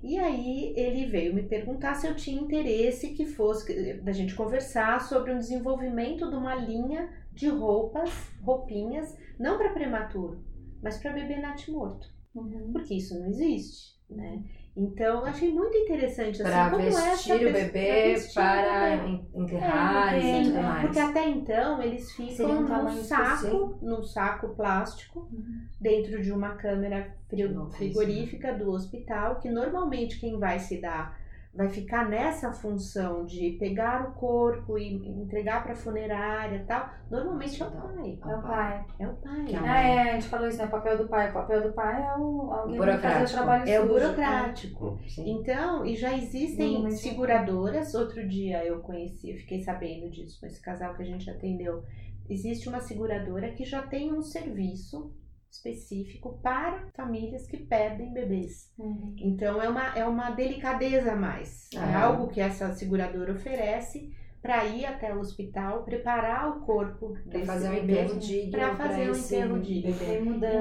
[0.04, 5.02] E aí ele veio me perguntar se eu tinha interesse que fosse da gente conversar
[5.02, 8.12] sobre um desenvolvimento de uma linha de roupas,
[8.44, 10.44] roupinhas, não para prematuro,
[10.84, 12.72] mas para bebê natimorto, Uhum.
[12.74, 14.44] porque isso não existe, né?
[14.76, 18.32] Então eu achei muito interessante assim, Para como essa vestir o pessoa- bebê, pra vestir
[18.32, 19.08] o para bebê.
[19.08, 20.82] en- enterrar É, e porque- tudo mais.
[20.86, 25.62] Porque até então eles ficam um num saco, num saco plástico, Uhum.
[25.80, 27.16] dentro de uma câmera
[27.78, 31.22] frigorífica do hospital, que normalmente quem vai se dar
[31.54, 37.62] vai ficar nessa função de pegar o corpo e entregar para funerária e tal, normalmente
[37.62, 38.20] é o pai.
[38.26, 38.86] É o pai.
[39.00, 39.46] É o pai.
[39.46, 40.66] Que é Ah, é, a gente falou isso, né?
[40.66, 41.30] O papel do pai.
[41.30, 43.38] O papel do pai é o alguém vai fazer o burocrático.
[43.38, 43.94] trabalho É o sujo.
[43.94, 45.00] burocrático.
[45.08, 45.30] Sim.
[45.30, 46.90] Então, e já existem é.
[46.92, 47.94] seguradoras.
[47.94, 51.84] Outro dia eu conheci, eu fiquei sabendo disso com esse casal que a gente atendeu.
[52.28, 55.14] Existe uma seguradora que já tem um serviço
[55.54, 58.72] específico para famílias que perdem bebês.
[58.78, 59.16] Uhum.
[59.20, 61.70] Então é uma, é uma delicadeza a mais.
[61.74, 61.96] É É.
[61.96, 67.70] algo que essa seguradora oferece para ir até o hospital, preparar o corpo desse fazer
[67.70, 69.96] um enterro digno pra fazer um esse enterro digno.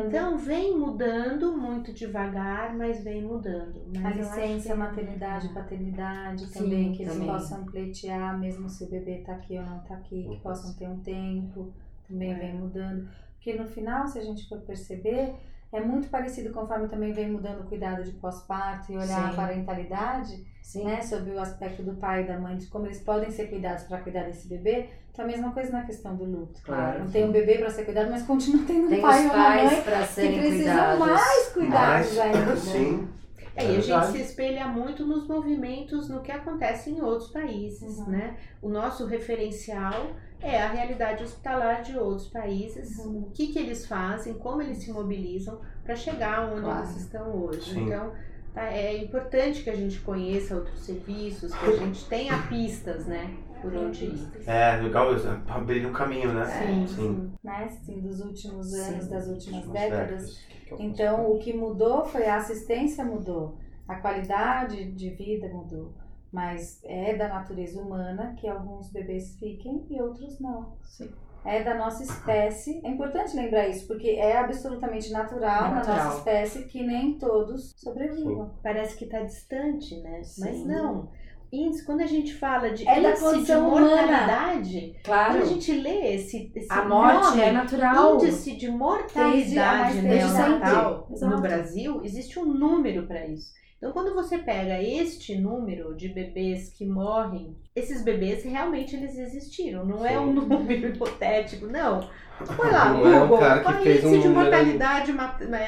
[0.07, 3.82] Então vem mudando muito devagar, mas vem mudando.
[4.01, 7.28] Mas a licença, que- maternidade, paternidade Sim, também, que eles também.
[7.28, 10.88] possam pleitear, mesmo se o bebê tá aqui ou não tá aqui, que possam ter
[10.88, 11.72] um tempo,
[12.09, 12.34] também É.
[12.38, 13.09] vem mudando.
[13.43, 15.34] Porque no final, se a gente for perceber,
[15.72, 19.30] é muito parecido conforme também vem mudando o cuidado de pós-parto e olhar Sim.
[19.30, 20.84] a parentalidade, Sim.
[20.84, 23.82] né, sobre o aspecto do pai e da mãe, de como eles podem ser cuidados
[23.84, 24.90] para cuidar desse bebê.
[25.11, 26.62] Então a mesma coisa na questão do luto.
[26.62, 27.01] Claro.
[27.01, 29.34] Não tem um bebê para ser cuidado, mas continua tendo um Tem pai os e
[29.34, 30.99] uma mãe que precisam cuidados.
[31.01, 32.57] mais cuidados Mas, ainda.
[32.57, 33.09] sim.
[33.55, 37.98] É, e a gente se espelha muito nos movimentos, no que acontece em outros países,
[37.98, 38.07] Uhum.
[38.11, 38.36] né?
[38.62, 43.24] O nosso referencial é a realidade hospitalar de outros países, Uhum.
[43.26, 46.78] o que, que eles fazem, como eles se mobilizam para chegar onde Claro.
[46.84, 47.74] eles estão hoje.
[47.74, 47.86] Sim.
[47.86, 48.12] Então,
[48.55, 48.70] Tá?
[48.70, 53.34] É importante que a gente conheça outros serviços, que a gente tenha pistas, né?
[53.62, 54.32] Por onde ir.
[54.46, 55.08] É, legal
[55.48, 56.44] abrir um caminho, né?
[56.44, 57.32] Sim, Sim.
[57.42, 57.64] Né?
[57.64, 58.94] Assim, dos últimos Sim.
[58.94, 60.40] anos, das últimas décadas.
[60.78, 65.92] Então, o que mudou foi a assistência mudou, a qualidade de vida mudou,
[66.32, 70.72] mas é da natureza humana que alguns bebês fiquem e outros não.
[70.82, 71.10] Sim.
[71.44, 72.80] É da nossa espécie.
[72.84, 76.04] É importante lembrar isso, porque é absolutamente natural, É na natural.
[76.04, 78.54] nossa espécie que nem todos sobrevivam.
[78.62, 80.18] Parece que está distante, né?
[80.18, 80.66] Mas Sim.
[80.66, 81.10] não.
[81.53, 83.80] Índice, quando a gente fala de É da índice de humana.
[83.90, 85.32] mortalidade, Claro.
[85.34, 88.14] quando a gente lê esse, esse A morte nome, é natural.
[88.14, 93.53] índice de mortalidade neonatal no Brasil, existe um número para isso.
[93.76, 99.84] Então, quando você pega este número de bebês que morrem, esses bebês realmente eles existiram.
[99.84, 100.46] Não é um Sim.
[100.46, 102.09] número hipotético, não.
[102.46, 104.28] Foi lá, Não é um Google, cara que qual é o fez um índice de
[104.28, 105.12] número- mortalidade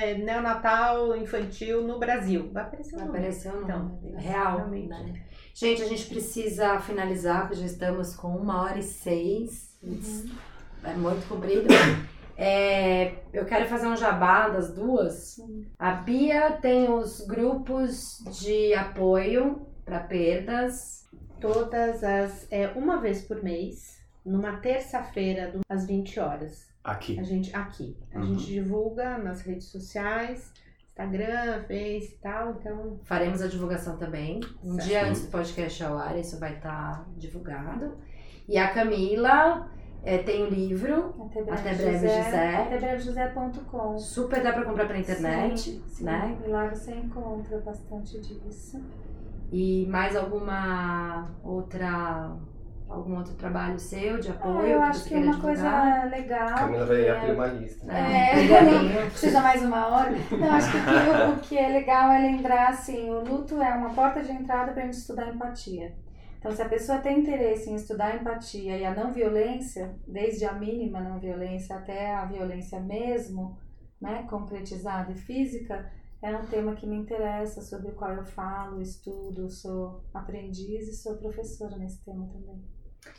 [0.00, 2.48] é, neonatal infantil no Brasil.
[2.52, 3.16] Vai aparecer um número.
[3.18, 4.88] Apareceu no Então, real, realmente.
[4.88, 5.14] né?
[5.54, 9.78] Gente, a gente precisa finalizar, porque já estamos com uma hora e seis.
[10.82, 11.68] É muito comprido.
[12.36, 15.36] É, eu quero fazer um jabá das duas.
[15.78, 21.04] A Bia tem os grupos de apoio para perdas.
[21.40, 22.46] Todas as.
[22.50, 26.66] É, uma vez por mês, numa terça-feira, às 20 horas.
[26.82, 27.18] Aqui.
[27.18, 27.96] A gente, aqui.
[28.12, 28.24] A Uhum.
[28.34, 30.50] gente divulga nas redes sociais,
[30.96, 32.52] Instagram, Face e tal.
[32.52, 34.40] Então, Faremos a divulgação também.
[34.62, 34.86] Um Certo.
[34.86, 37.96] dia antes do podcast ao ar, isso vai estar divulgado.
[38.48, 39.68] E a Camila
[40.04, 41.14] é, tem o livro.
[41.28, 42.56] Até breve, Até breve, José.
[42.56, 43.98] Até breve, José.com.
[43.98, 46.04] Super dá para comprar pela internet, Sim, sim.
[46.04, 46.38] né?
[46.46, 48.80] E lá você encontra bastante disso.
[49.50, 52.36] E mais alguma outra
[52.94, 54.58] algum outro trabalho seu de apoio?
[54.58, 56.10] Ah, eu que acho que queira uma coisa divulgar?
[56.10, 56.54] legal.
[56.54, 57.92] Camila vai que abrir é- uma lista.
[57.92, 58.34] É, É.
[58.34, 59.00] brigadinho.
[59.10, 60.10] Precisa mais uma hora?
[60.30, 63.74] Não, acho que o que, o que é legal é lembrar assim, o luto é
[63.74, 65.94] uma porta de entrada para a gente estudar empatia.
[66.38, 70.52] Então, se a pessoa tem interesse em estudar empatia e a não violência, desde a
[70.52, 73.56] mínima não violência até a violência mesmo,
[74.00, 75.90] né, concretizada e física,
[76.20, 80.92] é um tema que me interessa, sobre o qual eu falo, estudo, sou aprendiz e
[80.94, 82.62] sou professora nesse tema também.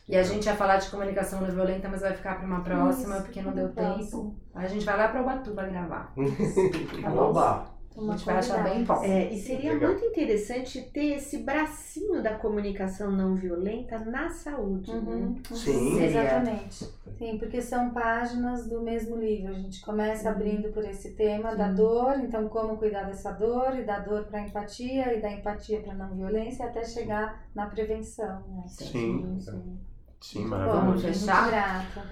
[0.08, 3.16] E a gente ia falar de comunicação não violenta, mas vai ficar para uma próxima,
[3.16, 3.98] Isso, porque não deu tempo.
[3.98, 4.36] próxima.
[4.54, 6.14] A gente vai lá para Ubatuba gravar.
[7.02, 7.75] Tá bom?
[7.96, 8.14] Oba!
[8.14, 9.04] A gente vai achar bem bom.
[9.04, 9.92] é, e seria Legal.
[9.92, 14.92] muito interessante ter esse bracinho da comunicação não violenta na saúde.
[14.92, 15.00] né?
[15.00, 15.42] Uhum.
[15.52, 15.96] Sim.
[15.96, 16.06] Seria.
[16.24, 16.90] Exatamente.
[17.18, 19.52] Sim, porque são páginas do mesmo livro.
[19.52, 21.76] A gente começa abrindo por esse tema da Sim.
[21.76, 25.94] dor, então como cuidar dessa dor, e da dor para empatia, e da empatia para
[25.94, 28.44] não violência, até chegar na prevenção.
[28.50, 28.64] Né?
[28.68, 29.38] Sim.
[29.40, 29.80] sim.
[30.22, 30.86] Sim, Bom, maravilhoso.
[30.86, 31.42] Vamos fechar?
[31.42, 32.04] Muito grata.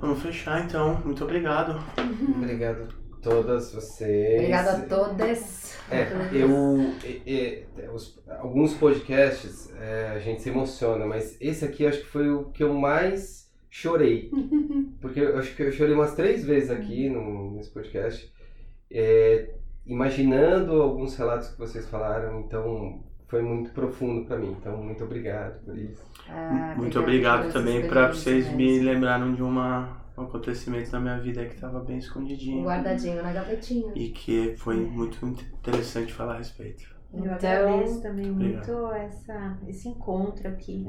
[0.00, 1.00] Vamos fechar então.
[1.04, 1.78] Muito obrigado.
[2.36, 4.34] Obrigado a todas vocês.
[4.38, 5.76] Obrigada a todas.
[5.90, 6.92] É, eu.
[7.26, 12.06] é, é, os- alguns podcasts é, a gente se emociona, mas esse aqui acho que
[12.06, 14.30] foi o que eu mais chorei.
[15.00, 18.32] Porque eu acho que eu chorei umas três vezes aqui no, nesse podcast,
[18.90, 19.50] é,
[19.86, 24.56] imaginando alguns relatos que vocês falaram, então foi muito profundo pra mim.
[24.58, 26.02] Então, muito obrigado por isso.
[26.28, 31.44] Ah, Muito obrigado também para vocês me lembraram de uma, um acontecimento na minha vida
[31.46, 32.64] que tava bem escondidinho.
[32.64, 33.92] Guardadinho na gavetinha.
[33.94, 36.84] E que foi muito interessante falar a respeito.
[37.12, 40.86] Eu Então, agradeço também muito essa, esse encontro aqui.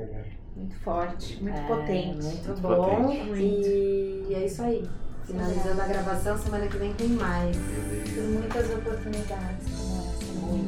[0.55, 2.23] Muito forte, muito É, potente.
[2.23, 3.03] Muito Muito bom.
[3.03, 3.35] potente.
[3.39, 4.83] E é isso aí.
[5.25, 7.55] Finalizando a gravação, semana que vem tem mais.
[7.57, 9.67] Por muitas oportunidades?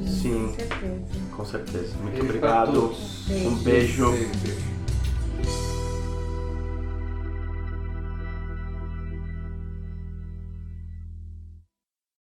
[0.05, 1.01] Sim, Com certeza.
[1.37, 1.97] com certeza.
[1.97, 2.93] Muito Beijo obrigado.
[3.29, 4.11] Um beijo.
[4.11, 4.78] Beijo.